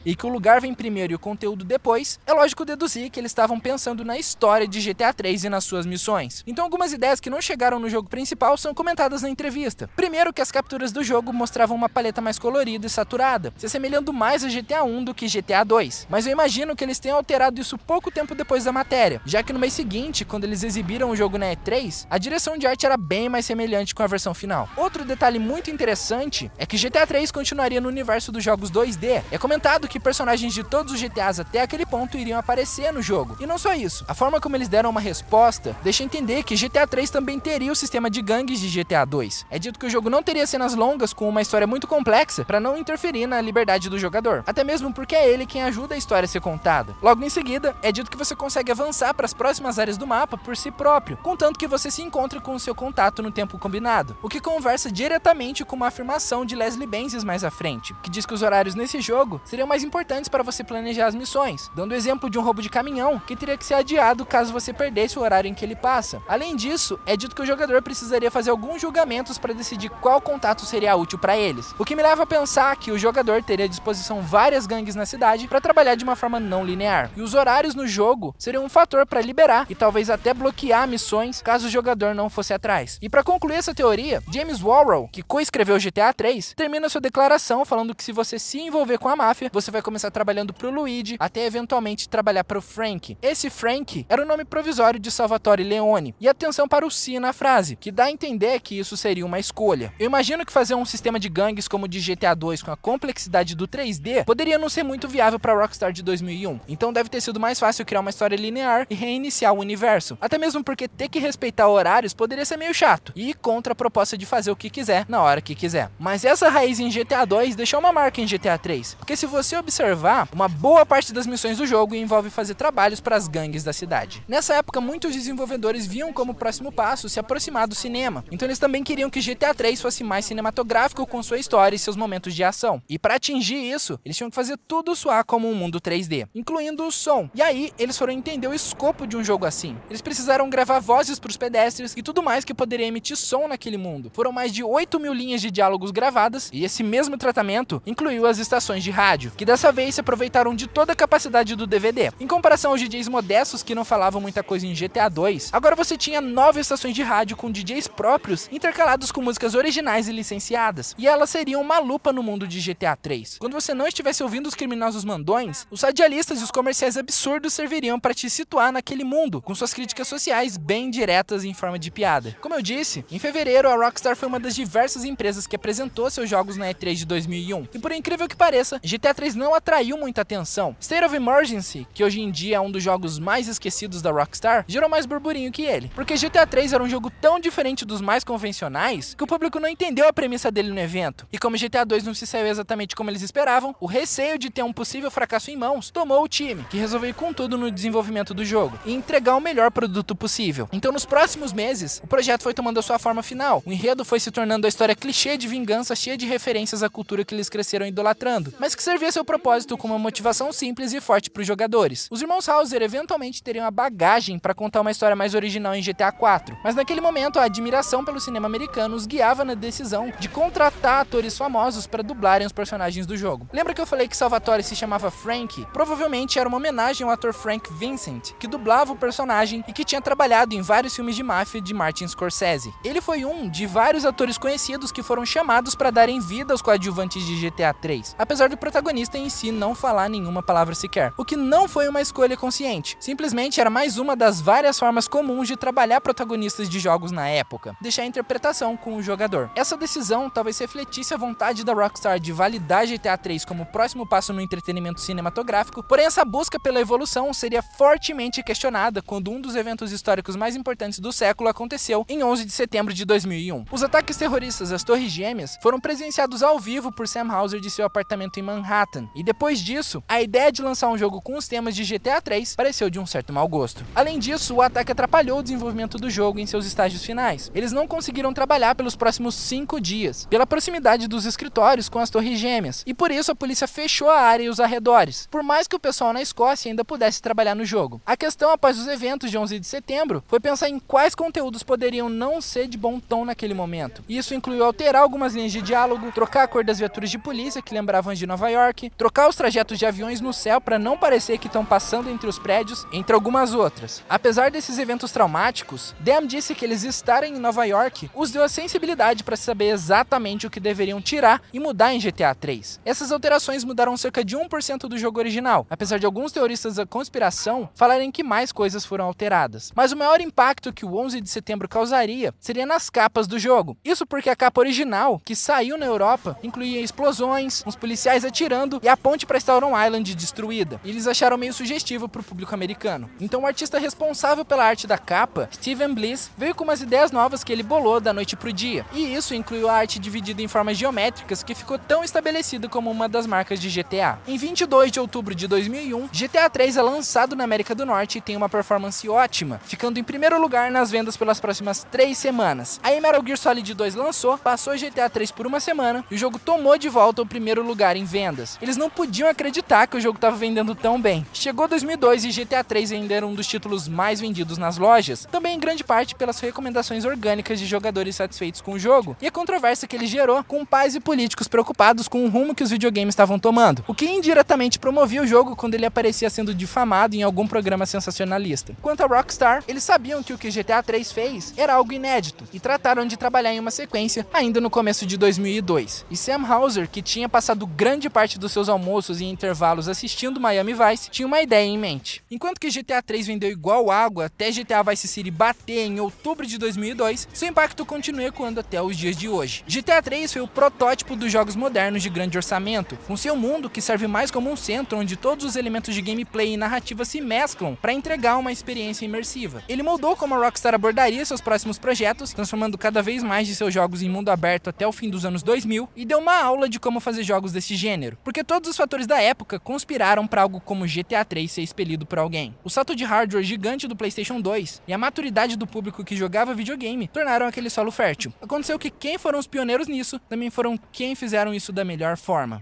e 0.06 0.16
que 0.16 0.28
o 0.28 0.30
lugar 0.30 0.62
vem 0.62 0.76
primeiro 0.76 1.12
e 1.12 1.16
o 1.16 1.20
conteúdo 1.20 1.66
depois, 1.66 2.20
é 2.28 2.32
lógico 2.32 2.64
deduzir 2.64 3.10
que 3.10 3.20
eles 3.20 3.32
estavam 3.32 3.60
pensando 3.60 4.06
na 4.06 4.16
história 4.16 4.68
de 4.68 4.80
GTA 4.80 5.12
3 5.12 5.46
e 5.46 5.50
nas 5.50 5.64
suas 5.64 5.88
missões. 5.88 6.44
Então 6.46 6.64
algumas 6.64 6.94
ideias 6.94 7.20
que 7.20 7.32
não 7.32 7.42
chegaram 7.42 7.80
no 7.80 7.90
jogo 7.90 8.08
principal 8.08 8.56
são 8.60 8.76
comentadas 8.76 9.24
na 9.24 9.30
entrevista. 9.30 9.90
Primeiro 9.96 10.32
que 10.32 10.42
as 10.42 10.52
capturas 10.52 10.92
do 10.92 11.04
jogo 11.04 11.34
mostravam 11.34 11.76
uma 11.76 11.90
paleta 11.90 12.22
mais 12.22 12.38
colorida 12.38 12.86
e 12.86 12.90
saturada, 12.92 13.52
se 13.58 13.66
assemelhando 13.66 14.14
mais 14.14 14.44
a 14.44 14.50
GTA 14.50 14.84
1 14.84 15.04
do 15.04 15.16
que 15.16 15.26
GTA 15.26 15.64
2. 15.66 16.06
Mas 16.12 16.28
eu 16.28 16.32
imagino 16.32 16.76
que 16.76 16.84
eles 16.84 17.00
tenham 17.00 17.18
alterado 17.18 17.60
isso 17.60 17.76
pouco 17.76 18.12
tempo 18.12 18.36
depois 18.36 18.66
da 18.66 18.72
matéria, 18.72 19.20
já 19.26 19.42
que 19.42 19.52
no 19.52 19.58
mês 19.58 19.74
seguinte, 19.74 20.24
quando 20.24 20.44
eles 20.44 20.62
exibiram 20.62 21.10
o 21.10 21.16
jogo 21.16 21.40
na 21.40 21.48
E3, 21.48 22.06
a 22.08 22.20
direção 22.20 22.56
de 22.56 22.68
arte 22.68 22.83
era 22.86 22.98
bem 22.98 23.30
mais 23.30 23.46
semelhante 23.46 23.94
com 23.94 24.04
a 24.04 24.08
versão 24.08 24.34
final. 24.34 24.70
Outro 24.76 25.06
detalhe 25.06 25.40
muito 25.40 25.70
interessante 25.70 26.52
é 26.58 26.66
que 26.66 26.78
GTA 26.78 27.06
3 27.06 27.32
continuaria 27.32 27.82
no 27.82 27.90
universo 27.90 28.32
dos 28.32 28.44
jogos 28.44 28.72
2D. 28.72 29.24
É 29.32 29.38
comentado 29.38 29.88
que 29.88 30.00
personagens 30.00 30.54
de 30.54 30.64
todos 30.64 30.94
os 30.94 31.02
GTAs 31.02 31.40
até 31.40 31.62
aquele 31.62 31.86
ponto 31.86 32.18
iriam 32.18 32.40
aparecer 32.40 32.92
no 32.92 33.02
jogo. 33.02 33.38
E 33.40 33.46
não 33.46 33.58
só 33.58 33.74
isso, 33.74 34.06
a 34.08 34.14
forma 34.14 34.40
como 34.40 34.56
eles 34.56 34.68
deram 34.68 34.90
uma 34.90 35.02
resposta 35.02 35.76
deixa 35.84 36.04
entender 36.04 36.44
que 36.44 36.56
GTA 36.56 36.88
3 36.88 37.10
também 37.10 37.40
teria 37.40 37.72
o 37.72 37.76
sistema 37.76 38.10
de 38.10 38.22
gangues 38.22 38.60
de 38.60 38.84
GTA 38.84 39.06
2. 39.06 39.46
É 39.50 39.60
dito 39.60 39.80
que 39.80 39.86
o 39.86 39.90
jogo 39.90 40.10
não 40.10 40.24
teria 40.24 40.48
cenas 40.48 40.76
longas 40.76 41.14
com 41.14 41.28
uma 41.28 41.42
história 41.42 41.68
muito 41.68 41.88
complexa 41.88 42.46
para 42.46 42.60
não 42.60 42.78
interferir 42.78 43.28
na 43.28 43.42
liberdade 43.42 43.90
do 43.90 44.00
jogador, 44.00 44.44
até 44.46 44.64
mesmo 44.64 44.94
porque 44.94 45.16
é 45.16 45.30
ele 45.30 45.46
quem 45.46 45.64
ajuda 45.64 45.96
a 45.96 45.98
história 45.98 46.26
a 46.26 46.30
ser 46.30 46.42
contada. 46.42 46.96
Logo 47.02 47.24
em 47.24 47.30
seguida, 47.30 47.76
é 47.82 47.92
dito 47.92 48.12
que 48.12 48.18
você 48.18 48.36
consegue 48.36 48.72
avançar 48.72 49.14
para 49.14 49.26
as 49.26 49.34
próximas 49.34 49.80
áreas 49.80 49.98
do 49.98 50.08
mapa 50.08 50.38
por 50.38 50.56
si 50.56 50.72
próprio, 50.72 51.18
contanto 51.18 51.60
que 51.60 51.68
você 51.68 51.90
se 51.90 52.02
encontre 52.02 52.40
com 52.40 52.56
o 52.56 52.60
seu 52.60 52.73
contato 52.76 53.22
no 53.22 53.32
tempo 53.32 53.58
combinado, 53.58 54.16
o 54.22 54.30
que 54.30 54.40
conversa 54.40 54.92
diretamente 54.92 55.66
com 55.66 55.76
uma 55.76 55.88
afirmação 55.88 56.46
de 56.46 56.56
Leslie 56.56 56.88
Benzies 56.88 57.24
mais 57.24 57.44
à 57.44 57.52
frente, 57.52 57.94
que 58.02 58.10
diz 58.10 58.26
que 58.26 58.34
os 58.34 58.42
horários 58.42 58.76
nesse 58.76 59.02
jogo 59.02 59.42
seriam 59.44 59.68
mais 59.68 59.84
importantes 59.84 60.30
para 60.30 60.44
você 60.44 60.64
planejar 60.64 61.08
as 61.08 61.16
missões, 61.16 61.72
dando 61.76 61.92
o 61.92 61.96
exemplo 61.96 62.30
de 62.30 62.38
um 62.38 62.44
roubo 62.44 62.62
de 62.62 62.70
caminhão 62.70 63.20
que 63.20 63.36
teria 63.36 63.58
que 63.58 63.66
ser 63.66 63.76
adiado 63.76 64.26
caso 64.26 64.54
você 64.54 64.74
perdesse 64.74 65.18
o 65.18 65.22
horário 65.22 65.48
em 65.48 65.54
que 65.54 65.64
ele 65.64 65.76
passa. 65.76 66.22
Além 66.28 66.56
disso, 66.56 67.00
é 67.06 67.16
dito 67.16 67.36
que 67.36 67.42
o 67.42 67.46
jogador 67.46 67.82
precisaria 67.82 68.32
fazer 68.32 68.50
alguns 68.50 68.82
julgamentos 68.82 69.38
para 69.38 69.54
decidir 69.54 69.90
qual 69.90 70.22
contato 70.22 70.66
seria 70.66 70.96
útil 70.96 71.20
para 71.20 71.38
eles, 71.38 71.74
o 71.78 71.86
que 71.86 71.96
me 71.96 72.04
leva 72.04 72.24
a 72.24 72.28
pensar 72.28 72.76
que 72.76 72.92
o 72.92 72.98
jogador 72.98 73.44
teria 73.44 73.66
à 73.66 73.70
disposição 73.70 74.22
várias 74.22 74.66
gangues 74.66 74.96
na 74.96 75.06
cidade 75.06 75.48
para 75.48 75.62
trabalhar 75.62 75.96
de 75.96 76.04
uma 76.04 76.16
forma 76.16 76.40
não 76.40 76.66
linear, 76.66 77.12
e 77.16 77.22
os 77.22 77.34
horários 77.34 77.76
no 77.76 77.88
jogo 77.88 78.36
seriam 78.38 78.64
um 78.64 78.70
fator 78.70 79.06
para 79.06 79.22
liberar 79.22 79.66
e 79.70 79.76
talvez 79.76 80.10
até 80.10 80.34
bloquear 80.34 80.88
missões 80.88 81.42
caso 81.42 81.68
o 81.68 81.70
jogador 81.70 82.16
não 82.16 82.30
fosse 82.30 82.54
atrás. 82.64 82.98
E 83.02 83.10
para 83.10 83.24
concluir 83.24 83.56
essa 83.56 83.76
teoria, 83.76 84.24
James 84.32 84.64
Warrow, 84.64 85.10
que 85.10 85.22
coescreveu 85.22 85.78
GTA 85.78 86.14
3, 86.14 86.54
termina 86.56 86.88
sua 86.88 87.02
declaração 87.02 87.66
falando 87.66 87.94
que 87.94 88.04
se 88.04 88.14
você 88.14 88.40
se 88.40 88.58
envolver 88.58 88.98
com 88.98 89.10
a 89.10 89.16
máfia, 89.18 89.50
você 89.52 89.70
vai 89.70 89.82
começar 89.82 90.10
trabalhando 90.10 90.54
pro 90.54 90.72
Luigi 90.72 91.18
até 91.20 91.46
eventualmente 91.46 92.08
trabalhar 92.08 92.46
pro 92.46 92.62
Frank. 92.62 93.18
Esse 93.22 93.50
Frank 93.50 94.06
era 94.08 94.24
o 94.24 94.26
nome 94.26 94.46
provisório 94.46 95.00
de 95.00 95.12
Salvatore 95.12 95.64
Leone. 95.64 96.16
E 96.22 96.30
atenção 96.30 96.66
para 96.66 96.86
o 96.86 96.92
si 96.92 97.20
na 97.20 97.34
frase, 97.34 97.76
que 97.76 97.92
dá 97.92 98.06
a 98.06 98.12
entender 98.12 98.62
que 98.62 98.80
isso 98.80 98.96
seria 98.96 99.26
uma 99.26 99.40
escolha. 99.40 99.94
Eu 100.00 100.06
imagino 100.06 100.46
que 100.46 100.54
fazer 100.54 100.76
um 100.76 100.86
sistema 100.86 101.20
de 101.20 101.28
gangues 101.28 101.68
como 101.68 101.86
o 101.86 101.88
de 101.88 102.00
GTA 102.00 102.34
2 102.34 102.64
com 102.64 102.72
a 102.72 102.78
complexidade 102.78 103.56
do 103.56 103.68
3D 103.68 104.24
poderia 104.24 104.58
não 104.58 104.70
ser 104.70 104.84
muito 104.84 105.10
viável 105.10 105.40
para 105.40 105.54
Rockstar 105.54 105.92
de 105.92 106.02
2001. 106.02 106.62
Então 106.68 106.94
deve 106.94 107.10
ter 107.10 107.20
sido 107.20 107.40
mais 107.40 107.60
fácil 107.60 107.86
criar 107.86 108.00
uma 108.00 108.10
história 108.10 108.38
linear 108.38 108.88
e 108.90 108.96
reiniciar 108.96 109.54
o 109.54 109.60
universo. 109.60 110.18
Até 110.22 110.38
mesmo 110.38 110.64
porque 110.64 110.88
ter 110.88 111.10
que 111.10 111.20
respeitar 111.20 111.68
horários 111.68 112.14
poderia 112.14 112.46
ser 112.46 112.53
meio 112.58 112.74
chato 112.74 113.12
e 113.16 113.34
contra 113.34 113.74
a 113.74 113.76
proposta 113.76 114.18
de 114.18 114.26
fazer 114.26 114.52
o 114.52 114.56
que 114.56 114.70
quiser 114.70 115.06
na 115.08 115.22
hora 115.22 115.42
que 115.42 115.56
quiser. 115.56 115.90
Mas 116.00 116.26
essa 116.26 116.50
raiz 116.50 116.80
em 116.80 116.90
GTA 116.90 117.26
2 117.26 117.56
deixou 117.56 117.80
uma 117.80 117.92
marca 117.92 118.22
em 118.22 118.26
GTA 118.26 118.58
3, 118.58 118.96
porque 118.96 119.16
se 119.16 119.26
você 119.26 119.56
observar, 119.58 120.28
uma 120.34 120.48
boa 120.48 120.86
parte 120.86 121.14
das 121.14 121.28
missões 121.28 121.58
do 121.58 121.68
jogo 121.68 121.96
envolve 121.96 122.30
fazer 122.30 122.56
trabalhos 122.56 123.00
para 123.00 123.16
as 123.16 123.28
gangues 123.28 123.64
da 123.64 123.74
cidade. 123.74 124.24
Nessa 124.28 124.56
época, 124.56 124.82
muitos 124.82 125.14
desenvolvedores 125.14 125.86
viam 125.86 126.14
como 126.14 126.34
próximo 126.34 126.72
passo 126.72 127.10
se 127.10 127.20
aproximar 127.20 127.68
do 127.68 127.76
cinema, 127.76 128.24
então 128.32 128.48
eles 128.48 128.60
também 128.60 128.84
queriam 128.84 129.10
que 129.10 129.22
GTA 129.22 129.54
3 129.54 129.82
fosse 129.82 130.04
mais 130.04 130.26
cinematográfico 130.26 131.06
com 131.06 131.22
sua 131.24 131.38
história 131.38 131.76
e 131.76 131.80
seus 131.80 131.96
momentos 131.96 132.34
de 132.34 132.44
ação. 132.44 132.82
E 132.90 132.98
para 132.98 133.16
atingir 133.16 133.56
isso, 133.56 134.00
eles 134.04 134.18
tinham 134.18 134.30
que 134.30 134.36
fazer 134.36 134.58
tudo 134.68 134.96
soar 134.96 135.26
como 135.26 135.50
um 135.50 135.56
mundo 135.56 135.80
3D, 135.80 136.28
incluindo 136.34 136.86
o 136.86 136.92
som. 136.92 137.30
E 137.34 137.42
aí, 137.42 137.72
eles 137.78 137.98
foram 137.98 138.14
entender 138.14 138.48
o 138.48 138.54
escopo 138.54 139.06
de 139.06 139.18
um 139.18 139.24
jogo 139.24 139.46
assim. 139.46 139.78
Eles 139.90 140.02
precisaram 140.02 140.50
gravar 140.50 140.80
vozes 140.80 141.20
para 141.20 141.30
os 141.30 141.38
pedestres 141.38 141.94
e 141.96 142.04
tudo 142.04 142.22
mais 142.22 142.43
que 142.44 142.54
poderia 142.54 142.88
emitir 142.88 143.18
som 143.18 143.48
naquele 143.48 143.78
mundo. 143.78 144.12
Foram 144.14 144.32
mais 144.32 144.52
de 144.52 144.64
8 144.64 145.00
mil 145.00 145.14
linhas 145.14 145.42
de 145.42 145.52
diálogos 145.52 145.92
gravadas, 145.92 146.50
e 146.54 146.64
esse 146.64 146.84
mesmo 146.84 147.18
tratamento 147.18 147.82
incluiu 147.86 148.26
as 148.26 148.38
estações 148.38 148.84
de 148.84 148.92
rádio, 148.92 149.32
que 149.38 149.46
dessa 149.46 149.72
vez 149.72 149.96
se 149.96 150.02
aproveitaram 150.02 150.56
de 150.56 150.68
toda 150.68 150.94
a 150.94 150.96
capacidade 150.96 151.56
do 151.56 151.68
DVD. 151.68 152.12
Em 152.20 152.28
comparação 152.28 152.72
aos 152.72 152.82
DJs 152.82 153.08
modestos 153.08 153.64
que 153.64 153.76
não 153.76 153.86
falavam 153.86 154.22
muita 154.22 154.44
coisa 154.44 154.66
em 154.66 154.74
GTA 154.74 155.10
2, 155.10 155.50
agora 155.54 155.76
você 155.76 155.98
tinha 155.98 156.22
nove 156.22 156.60
estações 156.60 156.96
de 156.96 157.04
rádio 157.04 157.38
com 157.38 157.52
DJs 157.52 157.88
próprios, 157.88 158.50
intercalados 158.52 159.12
com 159.12 159.22
músicas 159.22 159.56
originais 159.56 160.08
e 160.08 160.12
licenciadas, 160.12 160.96
e 160.98 161.08
elas 161.08 161.30
seriam 161.30 161.62
uma 161.62 161.80
lupa 161.80 162.12
no 162.12 162.24
mundo 162.24 162.48
de 162.48 162.60
GTA 162.60 162.96
3. 162.96 163.38
Quando 163.40 163.54
você 163.54 163.74
não 163.74 163.88
estivesse 163.88 164.24
ouvindo 164.24 164.48
os 164.48 164.56
criminosos 164.56 165.04
mandões, 165.04 165.68
os 165.70 165.82
radialistas 165.82 166.42
e 166.42 166.44
os 166.44 166.52
comerciais 166.52 166.98
absurdos 166.98 167.54
serviriam 167.54 168.00
para 168.00 168.14
te 168.14 168.30
situar 168.30 168.72
naquele 168.72 169.04
mundo, 169.04 169.42
com 169.42 169.56
suas 169.56 169.74
críticas 169.74 170.08
sociais 170.08 170.58
bem 170.58 170.90
diretas 170.90 171.44
em 171.44 171.54
forma 171.54 171.78
de 171.78 171.92
piada. 171.92 172.33
Como 172.42 172.56
eu 172.56 172.62
disse, 172.62 173.06
em 173.12 173.20
fevereiro 173.20 173.70
a 173.70 173.76
Rockstar 173.76 174.16
foi 174.16 174.28
uma 174.28 174.40
das 174.40 174.56
diversas 174.56 175.04
empresas 175.04 175.48
que 175.48 175.56
apresentou 175.56 176.10
seus 176.10 176.30
jogos 176.30 176.58
na 176.58 176.68
E3 176.68 176.96
de 176.96 177.06
2001, 177.06 177.68
e 177.74 177.80
por 177.80 177.92
incrível 177.92 178.28
que 178.28 178.36
pareça, 178.36 178.80
GTA 178.84 179.14
3 179.14 179.36
não 179.36 179.54
atraiu 179.54 179.98
muita 179.98 180.22
atenção. 180.22 180.76
State 180.80 181.06
of 181.06 181.16
Emergency, 181.16 181.88
que 181.94 182.04
hoje 182.04 182.22
em 182.22 182.32
dia 182.32 182.58
é 182.58 182.60
um 182.60 182.72
dos 182.72 182.84
jogos 182.84 183.20
mais 183.20 183.48
esquecidos 183.48 184.02
da 184.02 184.12
Rockstar, 184.12 184.66
gerou 184.68 184.90
mais 184.90 185.06
burburinho 185.06 185.52
que 185.52 185.64
ele, 185.64 185.92
porque 185.96 186.16
GTA 186.16 186.46
3 186.46 186.74
era 186.74 186.84
um 186.84 186.90
jogo 186.90 187.10
tão 187.10 187.40
diferente 187.40 187.86
dos 187.86 188.02
mais 188.02 188.24
convencionais 188.24 189.14
que 189.14 189.24
o 189.24 189.28
público 189.28 189.60
não 189.60 189.70
entendeu 189.70 190.08
a 190.08 190.14
premissa 190.14 190.52
dele 190.52 190.72
no 190.72 190.80
evento. 190.80 191.28
E 191.32 191.38
como 191.38 191.58
GTA 191.58 191.86
2 191.86 192.04
não 192.04 192.14
se 192.14 192.26
saiu 192.26 192.48
exatamente 192.48 192.96
como 192.96 193.10
eles 193.10 193.22
esperavam, 193.22 193.76
o 193.80 193.86
receio 193.86 194.38
de 194.38 194.50
ter 194.50 194.64
um 194.64 194.74
possível 194.74 195.12
fracasso 195.12 195.52
em 195.52 195.58
mãos 195.58 195.92
tomou 195.92 196.24
o 196.24 196.28
time, 196.28 196.66
que 196.70 196.78
resolveu 196.78 197.10
ir 197.10 197.14
com 197.14 197.34
tudo 197.34 197.58
no 197.58 197.72
desenvolvimento 197.72 198.34
do 198.34 198.46
jogo 198.46 198.80
e 198.86 198.94
entregar 198.94 199.36
o 199.36 199.42
melhor 199.42 199.72
produto 199.72 200.16
possível. 200.16 200.68
Então, 200.72 200.92
nos 200.92 201.06
próximos 201.06 201.54
meses, 201.54 202.02
o 202.04 202.08
projeto 202.08 202.23
foi 202.44 202.54
tomando 202.54 202.80
a 202.80 202.82
sua 202.82 203.00
forma 203.00 203.22
final. 203.22 203.62
O 203.66 203.72
enredo 203.72 204.06
foi 204.06 204.20
se 204.20 204.32
tornando 204.32 204.66
a 204.66 204.70
história 204.70 204.96
clichê 204.96 205.38
de 205.38 205.48
vingança, 205.48 205.96
cheia 205.96 206.18
de 206.18 206.26
referências 206.26 206.84
à 206.84 206.90
cultura 206.90 207.24
que 207.24 207.34
eles 207.34 207.50
cresceram 207.50 207.86
idolatrando, 207.86 208.54
mas 208.60 208.76
que 208.76 208.84
servia 208.84 209.12
seu 209.12 209.26
propósito 209.26 209.78
com 209.78 209.88
uma 209.88 210.00
motivação 210.00 210.52
simples 210.52 210.94
e 210.94 211.02
forte 211.02 211.30
para 211.30 211.42
os 211.42 211.48
jogadores. 211.48 212.08
Os 212.12 212.22
irmãos 212.22 212.48
Hauser 212.48 212.82
eventualmente 212.82 213.44
teriam 213.44 213.66
a 213.66 213.72
bagagem 213.72 214.40
para 214.40 214.54
contar 214.54 214.82
uma 214.82 214.92
história 214.92 215.16
mais 215.16 215.34
original 215.34 215.76
em 215.76 215.82
GTA 215.82 216.12
4, 216.12 216.58
mas 216.64 216.76
naquele 216.76 217.02
momento 217.02 217.40
a 217.40 217.44
admiração 217.44 218.04
pelo 218.04 218.20
cinema 218.20 218.48
americano 218.48 218.96
os 218.96 219.06
guiava 219.06 219.46
na 219.46 219.54
decisão 219.54 220.12
de 220.20 220.30
contratar 220.30 221.02
atores 221.02 221.38
famosos 221.38 221.88
para 221.88 222.04
dublarem 222.04 222.48
os 222.48 222.54
personagens 222.54 223.06
do 223.06 223.18
jogo. 223.18 223.48
Lembra 223.52 223.74
que 223.74 223.82
eu 223.82 223.86
falei 223.86 224.08
que 224.08 224.18
Salvatore 224.18 224.64
se 224.64 224.76
chamava 224.76 225.12
Frank? 225.12 225.66
Provavelmente 225.74 226.40
era 226.40 226.48
uma 226.48 226.58
homenagem 226.58 227.06
ao 227.06 227.14
ator 227.14 227.34
Frank 227.34 227.72
Vincent, 227.74 228.32
que 228.40 228.48
dublava 228.48 228.94
o 228.94 228.98
personagem 228.98 229.64
e 229.68 229.74
que 229.74 229.84
tinha 229.84 230.02
trabalhado 230.02 230.56
em 230.56 230.62
vários 230.62 230.96
filmes 230.96 231.16
de 231.16 231.24
máfia 231.24 231.62
de 231.62 231.74
Martin 231.74 232.03
Scorsese. 232.08 232.74
Ele 232.84 233.02
foi 233.02 233.26
um 233.26 233.50
de 233.50 233.66
vários 233.66 234.06
atores 234.06 234.38
conhecidos 234.38 234.92
que 234.92 235.04
foram 235.04 235.26
chamados 235.26 235.76
para 235.76 235.92
darem 235.92 236.20
vida 236.20 236.54
aos 236.54 236.62
coadjuvantes 236.62 237.26
de 237.26 237.36
GTA 237.36 237.74
3, 237.74 238.16
apesar 238.18 238.50
do 238.50 238.58
protagonista 238.58 239.18
em 239.18 239.30
si 239.30 239.52
não 239.52 239.76
falar 239.76 240.10
nenhuma 240.10 240.42
palavra 240.42 240.76
sequer, 240.76 241.14
o 241.18 241.26
que 241.26 241.36
não 241.36 241.68
foi 241.68 241.88
uma 241.88 242.02
escolha 242.02 242.38
consciente, 242.38 242.98
simplesmente 243.00 243.60
era 243.60 243.70
mais 243.70 243.98
uma 243.98 244.16
das 244.16 244.42
várias 244.42 244.80
formas 244.80 245.08
comuns 245.08 245.48
de 245.48 245.58
trabalhar 245.58 246.02
protagonistas 246.02 246.70
de 246.70 246.80
jogos 246.80 247.12
na 247.12 247.28
época, 247.28 247.76
deixar 247.82 248.04
a 248.04 248.08
interpretação 248.08 248.76
com 248.76 248.96
o 248.96 249.04
jogador. 249.04 249.52
Essa 249.56 249.78
decisão 249.78 250.30
talvez 250.30 250.58
refletisse 250.58 251.14
a 251.14 251.18
vontade 251.18 251.64
da 251.64 251.74
Rockstar 251.74 252.20
de 252.20 252.32
validar 252.32 252.88
GTA 252.88 253.18
3 253.18 253.46
como 253.46 253.66
próximo 253.66 254.08
passo 254.08 254.34
no 254.34 254.42
entretenimento 254.42 255.02
cinematográfico, 255.02 255.84
porém 255.84 256.06
essa 256.06 256.26
busca 256.26 256.60
pela 256.60 256.80
evolução 256.80 257.34
seria 257.34 257.62
fortemente 257.62 258.44
questionada 258.44 259.02
quando 259.02 259.32
um 259.32 259.40
dos 259.40 259.56
eventos 259.56 259.92
históricos 259.92 260.36
mais 260.36 260.56
importantes 260.56 261.00
do 261.00 261.12
século 261.12 261.50
aconteceu 261.50 261.93
em 262.10 262.24
11 262.24 262.46
de 262.46 262.52
setembro 262.52 262.94
de 262.94 263.06
2001. 263.06 263.66
Os 263.72 263.84
ataques 263.84 264.18
terroristas 264.18 264.72
às 264.72 264.84
Torres 264.84 265.12
Gêmeas 265.12 265.58
foram 265.62 265.80
presenciados 265.80 266.42
ao 266.42 266.60
vivo 266.60 266.92
por 266.92 267.08
Sam 267.08 267.32
Hauser 267.32 267.60
de 267.60 267.70
seu 267.70 267.86
apartamento 267.86 268.40
em 268.40 268.44
Manhattan, 268.44 269.08
e 269.16 269.24
depois 269.24 269.60
disso, 269.60 270.04
a 270.08 270.22
ideia 270.22 270.52
de 270.52 270.62
lançar 270.62 270.90
um 270.90 270.98
jogo 270.98 271.22
com 271.22 271.38
os 271.38 271.48
temas 271.48 271.76
de 271.76 271.84
GTA 271.84 272.22
3 272.22 272.56
pareceu 272.56 272.90
de 272.90 273.00
um 273.00 273.06
certo 273.06 273.32
mau 273.32 273.48
gosto. 273.48 273.86
Além 273.94 274.18
disso, 274.18 274.56
o 274.56 274.62
ataque 274.62 274.92
atrapalhou 274.92 275.40
o 275.40 275.44
desenvolvimento 275.44 275.98
do 275.98 276.10
jogo 276.10 276.40
em 276.40 276.48
seus 276.48 276.66
estágios 276.66 277.06
finais. 277.06 277.52
Eles 277.54 277.72
não 277.72 277.88
conseguiram 277.88 278.34
trabalhar 278.34 278.74
pelos 278.74 278.96
próximos 278.96 279.36
cinco 279.36 279.80
dias, 279.80 280.26
pela 280.30 280.48
proximidade 280.48 281.08
dos 281.08 281.26
escritórios 281.26 281.90
com 281.90 282.00
as 282.00 282.10
Torres 282.10 282.40
Gêmeas, 282.40 282.84
e 282.86 282.94
por 282.94 283.12
isso 283.12 283.32
a 283.32 283.36
polícia 283.36 283.68
fechou 283.68 284.10
a 284.10 284.20
área 284.20 284.46
e 284.46 284.50
os 284.50 284.60
arredores, 284.60 285.28
por 285.30 285.44
mais 285.44 285.68
que 285.68 285.76
o 285.76 285.80
pessoal 285.80 286.14
na 286.14 286.22
Escócia 286.22 286.72
ainda 286.72 286.86
pudesse 286.86 287.22
trabalhar 287.22 287.56
no 287.56 287.66
jogo. 287.66 288.02
A 288.06 288.18
questão 288.18 288.52
após 288.52 288.80
os 288.80 288.88
eventos 288.88 289.30
de 289.30 289.38
11 289.38 289.60
de 289.60 289.68
setembro 289.68 290.24
foi 290.28 290.40
pensar 290.40 290.70
em 290.70 290.80
quais 290.80 291.14
conteúdos 291.14 291.64
poderiam 291.64 291.83
poderiam 291.84 292.08
não 292.08 292.40
ser 292.40 292.66
de 292.70 292.78
bom 292.78 292.98
tom 292.98 293.26
naquele 293.26 293.54
momento. 293.54 294.06
Isso 294.08 294.34
incluiu 294.34 294.64
alterar 294.64 295.02
algumas 295.02 295.36
linhas 295.36 295.52
de 295.52 295.62
diálogo, 295.62 296.14
trocar 296.14 296.44
a 296.44 296.48
cor 296.48 296.64
das 296.64 296.80
viaturas 296.80 297.12
de 297.12 297.20
polícia 297.20 297.62
que 297.62 297.74
lembravam 297.74 298.14
de 298.14 298.26
Nova 298.26 298.48
York, 298.48 298.90
trocar 298.98 299.28
os 299.28 299.36
trajetos 299.36 299.78
de 299.78 299.86
aviões 299.86 300.22
no 300.22 300.32
céu 300.32 300.62
para 300.62 300.80
não 300.80 300.98
parecer 300.98 301.38
que 301.38 301.48
estão 301.48 301.66
passando 301.66 302.10
entre 302.10 302.30
os 302.30 302.40
prédios, 302.40 302.88
entre 302.94 303.14
algumas 303.14 303.54
outras. 303.54 304.02
Apesar 304.08 304.50
desses 304.50 304.78
eventos 304.78 305.12
traumáticos, 305.12 305.94
Dam 306.00 306.26
disse 306.26 306.56
que 306.56 306.64
eles 306.64 306.86
estarem 306.86 307.36
em 307.36 307.40
Nova 307.40 307.66
York 307.66 308.10
os 308.16 308.32
deu 308.32 308.44
a 308.44 308.48
sensibilidade 308.48 309.26
para 309.26 309.36
saber 309.36 309.66
exatamente 309.66 310.48
o 310.48 310.50
que 310.50 310.62
deveriam 310.62 311.02
tirar 311.02 311.42
e 311.52 311.60
mudar 311.60 311.94
em 311.94 312.00
GTA 312.00 312.34
3. 312.34 312.80
Essas 312.86 313.12
alterações 313.12 313.66
mudaram 313.66 313.98
cerca 313.98 314.24
de 314.24 314.38
1% 314.38 314.88
do 314.88 314.98
jogo 314.98 315.20
original, 315.20 315.68
apesar 315.70 316.00
de 316.00 316.06
alguns 316.06 316.32
teoristas 316.32 316.76
da 316.76 316.86
conspiração 316.86 317.70
falarem 317.76 318.10
que 318.10 318.24
mais 318.24 318.54
coisas 318.54 318.86
foram 318.86 319.04
alteradas. 319.04 319.74
Mas 319.76 319.92
o 319.92 319.98
maior 319.98 320.22
impacto 320.22 320.72
que 320.72 320.86
o 320.86 320.96
11 320.96 321.20
de 321.20 321.30
setembro 321.30 321.73
causaria 321.74 322.34
seria 322.40 322.68
nas 322.68 322.88
capas 322.88 323.26
do 323.26 323.40
jogo. 323.40 323.76
Isso 323.84 324.06
porque 324.06 324.30
a 324.30 324.36
capa 324.36 324.62
original, 324.62 325.20
que 325.26 325.36
saiu 325.36 325.76
na 325.76 325.88
Europa, 325.88 326.38
incluía 326.44 326.80
explosões, 326.80 327.64
uns 327.66 327.76
policiais 327.76 328.24
atirando 328.24 328.80
e 328.84 328.88
a 328.88 328.96
ponte 328.96 329.26
para 329.26 329.40
Staten 329.40 329.70
Island 329.70 330.14
destruída. 330.14 330.80
E 330.84 330.92
eles 330.92 331.08
acharam 331.08 331.36
meio 331.36 331.52
sugestivo 331.52 332.08
para 332.08 332.22
o 332.22 332.24
público 332.24 332.54
americano. 332.54 333.10
Então 333.20 333.42
o 333.42 333.48
artista 333.48 333.80
responsável 333.80 334.46
pela 334.46 334.64
arte 334.64 334.86
da 334.86 335.00
capa, 335.00 335.50
Steven 335.52 335.96
Bliss, 335.96 336.30
veio 336.38 336.54
com 336.54 336.64
umas 336.64 336.82
ideias 336.82 337.12
novas 337.12 337.44
que 337.44 337.52
ele 337.52 337.64
bolou 337.64 338.00
da 338.00 338.14
noite 338.14 338.36
pro 338.36 338.54
dia. 338.54 338.86
E 338.94 339.12
isso 339.16 339.34
incluiu 339.34 339.68
a 339.68 339.74
arte 339.74 339.98
dividida 339.98 340.44
em 340.44 340.48
formas 340.48 340.78
geométricas 340.78 341.42
que 341.42 341.56
ficou 341.56 341.80
tão 341.80 342.04
estabelecida 342.04 342.70
como 342.70 342.92
uma 342.92 343.10
das 343.10 343.26
marcas 343.26 343.60
de 343.60 343.70
GTA. 343.70 344.20
Em 344.28 344.38
22 344.38 344.92
de 344.92 345.00
outubro 345.00 345.34
de 345.34 345.48
2001, 345.48 346.08
GTA 346.10 346.48
3 346.52 346.78
é 346.78 346.82
lançado 346.84 347.36
na 347.36 347.44
América 347.44 347.74
do 347.74 347.86
Norte 347.86 348.20
e 348.20 348.22
tem 348.22 348.38
uma 348.38 348.48
performance 348.48 349.10
ótima, 349.10 349.60
ficando 349.66 350.00
em 350.00 350.04
primeiro 350.04 350.40
lugar 350.40 350.70
nas 350.70 350.92
vendas 350.92 351.18
pelas 351.18 351.40
próximas 351.40 351.63
três 351.92 352.18
semanas. 352.18 352.80
Aí 352.84 353.00
Metal 353.00 353.24
Gear 353.26 353.38
Solid 353.38 353.74
2 353.74 353.96
lançou, 353.96 354.38
passou 354.38 354.74
GTA 354.78 355.10
3 355.10 355.32
por 355.32 355.48
uma 355.48 355.60
semana 355.60 356.04
e 356.12 356.16
o 356.16 356.18
jogo 356.18 356.38
tomou 356.38 356.78
de 356.78 356.90
volta 356.90 357.22
o 357.22 357.26
primeiro 357.26 357.64
lugar 357.64 357.96
em 357.96 358.04
vendas. 358.04 358.58
Eles 358.62 358.76
não 358.76 358.90
podiam 358.90 359.30
acreditar 359.30 359.88
que 359.88 359.98
o 359.98 360.02
jogo 360.02 360.18
estava 360.18 360.36
vendendo 360.36 360.76
tão 360.76 361.00
bem. 361.00 361.26
Chegou 361.34 361.68
2002 361.68 362.26
e 362.26 362.32
GTA 362.32 362.64
3 362.64 362.92
ainda 362.92 363.14
era 363.14 363.26
um 363.28 363.34
dos 363.34 363.48
títulos 363.48 363.88
mais 363.88 364.20
vendidos 364.20 364.58
nas 364.58 364.78
lojas, 364.78 365.28
também 365.32 365.56
em 365.56 365.60
grande 365.60 365.84
parte 365.84 366.16
pelas 366.16 366.40
recomendações 366.40 367.06
orgânicas 367.06 367.60
de 367.60 367.66
jogadores 367.66 368.16
satisfeitos 368.16 368.62
com 368.62 368.74
o 368.74 368.80
jogo 368.80 369.16
e 369.22 369.28
a 369.28 369.32
controvérsia 369.32 369.88
que 369.88 369.96
ele 369.96 370.08
gerou 370.08 370.44
com 370.44 370.66
pais 370.66 370.96
e 370.96 371.00
políticos 371.00 371.48
preocupados 371.48 372.08
com 372.08 372.26
o 372.26 372.30
rumo 372.30 372.56
que 372.56 372.64
os 372.64 372.72
videogames 372.72 373.14
estavam 373.14 373.40
tomando, 373.40 373.84
o 373.88 373.94
que 373.94 374.06
indiretamente 374.06 374.80
promovia 374.80 375.22
o 375.22 375.28
jogo 375.28 375.56
quando 375.56 375.76
ele 375.76 375.86
aparecia 375.86 376.30
sendo 376.30 376.54
difamado 376.54 377.16
em 377.16 377.24
algum 377.24 377.48
programa 377.48 377.86
sensacionalista. 377.86 378.76
Quanto 378.82 379.04
a 379.04 379.08
Rockstar, 379.08 379.64
eles 379.68 379.84
sabiam 379.84 380.24
que 380.24 380.34
o 380.34 380.38
que 380.38 380.50
GTA 380.50 380.82
3 380.82 381.12
fez 381.12 381.53
era 381.58 381.74
algo 381.74 381.94
inédito 381.94 382.46
e 382.54 382.60
trataram 382.60 383.06
de 383.06 383.18
trabalhar 383.18 383.54
em 383.54 383.60
uma 383.60 383.72
sequência 383.72 384.26
ainda 384.34 384.60
no 384.60 384.70
começo 384.70 385.06
de 385.06 385.18
2002. 385.18 386.06
E 386.10 386.18
Sam 386.18 386.46
Hauser, 386.48 386.90
que 386.90 387.02
tinha 387.02 387.30
passado 387.30 387.66
grande 387.68 388.10
parte 388.10 388.40
dos 388.40 388.52
seus 388.52 388.70
almoços 388.70 389.22
e 389.22 389.26
intervalos 389.26 389.88
assistindo 389.88 390.40
Miami 390.40 390.74
Vice, 390.74 391.10
tinha 391.10 391.28
uma 391.28 391.42
ideia 391.42 391.66
em 391.66 391.78
mente. 391.78 392.24
Enquanto 392.30 392.60
que 392.60 392.70
GTA 392.70 393.02
3 393.02 393.28
vendeu 393.28 393.50
igual 393.50 393.92
água 393.92 394.26
até 394.26 394.52
GTA 394.52 394.84
Vice 394.84 395.08
City 395.08 395.32
bater 395.32 395.86
em 395.86 396.00
outubro 396.00 396.46
de 396.46 396.58
2002, 396.58 397.28
seu 397.34 397.48
impacto 397.48 397.86
continua 397.86 398.26
ecoando 398.26 398.60
até 398.60 398.82
os 398.82 398.98
dias 398.98 399.16
de 399.16 399.30
hoje. 399.30 399.64
GTA 399.68 400.02
3 400.02 400.34
foi 400.34 400.42
o 400.42 400.48
protótipo 400.48 401.16
dos 401.16 401.32
jogos 401.32 401.56
modernos 401.56 402.02
de 402.02 402.10
grande 402.10 402.38
orçamento, 402.38 402.98
com 403.08 403.18
seu 403.18 403.36
mundo 403.36 403.70
que 403.70 403.82
serve 403.82 404.08
mais 404.08 404.32
como 404.32 404.52
um 404.52 404.56
centro 404.56 404.98
onde 404.98 405.16
todos 405.16 405.46
os 405.46 405.56
elementos 405.56 405.94
de 405.94 406.02
gameplay 406.02 406.54
e 406.54 406.58
narrativa 406.58 407.06
se 407.06 407.22
mesclam 407.22 407.76
para 407.76 407.94
entregar 407.94 408.38
uma 408.38 408.52
experiência 408.52 409.06
imersiva. 409.06 409.64
Ele 409.68 409.84
moldou 409.84 410.16
como 410.16 410.36
a 410.36 410.38
Rockstar 410.38 410.74
abordaria 410.74 411.26
seus 411.26 411.42
próximos 411.44 411.78
projetos, 411.78 412.34
transformando 412.34 412.78
cada 412.78 413.02
vez 413.02 413.22
mais 413.22 413.48
de 413.48 413.56
seus 413.56 413.74
jogos 413.74 414.02
em 414.02 414.10
mundo 414.10 414.30
aberto 414.30 414.70
até 414.70 414.88
o 414.88 414.92
fim 414.92 415.10
dos 415.10 415.26
anos 415.26 415.44
2000 415.44 415.90
e 415.96 416.06
deu 416.06 416.20
uma 416.20 416.42
aula 416.42 416.70
de 416.70 416.80
como 416.80 417.00
fazer 417.00 417.24
jogos 417.24 417.52
desse 417.52 417.76
gênero, 417.76 418.18
porque 418.24 418.44
todos 418.44 418.70
os 418.70 418.78
fatores 418.78 419.06
da 419.08 419.22
época 419.22 419.60
conspiraram 419.60 420.26
para 420.26 420.42
algo 420.42 420.60
como 420.60 420.86
GTA 420.86 421.26
3 421.26 421.52
ser 421.52 421.62
expelido 421.62 422.06
por 422.06 422.20
alguém. 422.20 422.56
O 422.64 422.70
salto 422.70 422.96
de 422.96 423.04
hardware 423.04 423.44
gigante 423.44 423.88
do 423.88 423.96
PlayStation 423.96 424.40
2 424.40 424.82
e 424.88 424.94
a 424.94 424.98
maturidade 424.98 425.56
do 425.56 425.68
público 425.68 426.04
que 426.04 426.16
jogava 426.16 426.54
videogame 426.54 427.08
tornaram 427.08 427.46
aquele 427.46 427.70
solo 427.70 427.92
fértil. 427.92 428.34
Aconteceu 428.42 428.80
que 428.80 428.90
quem 428.90 429.18
foram 429.18 429.40
os 429.40 429.48
pioneiros 429.48 429.88
nisso 429.88 430.20
também 430.30 430.50
foram 430.50 430.78
quem 430.92 431.16
fizeram 431.16 431.54
isso 431.54 431.72
da 431.72 431.84
melhor 431.84 432.18
forma. 432.18 432.62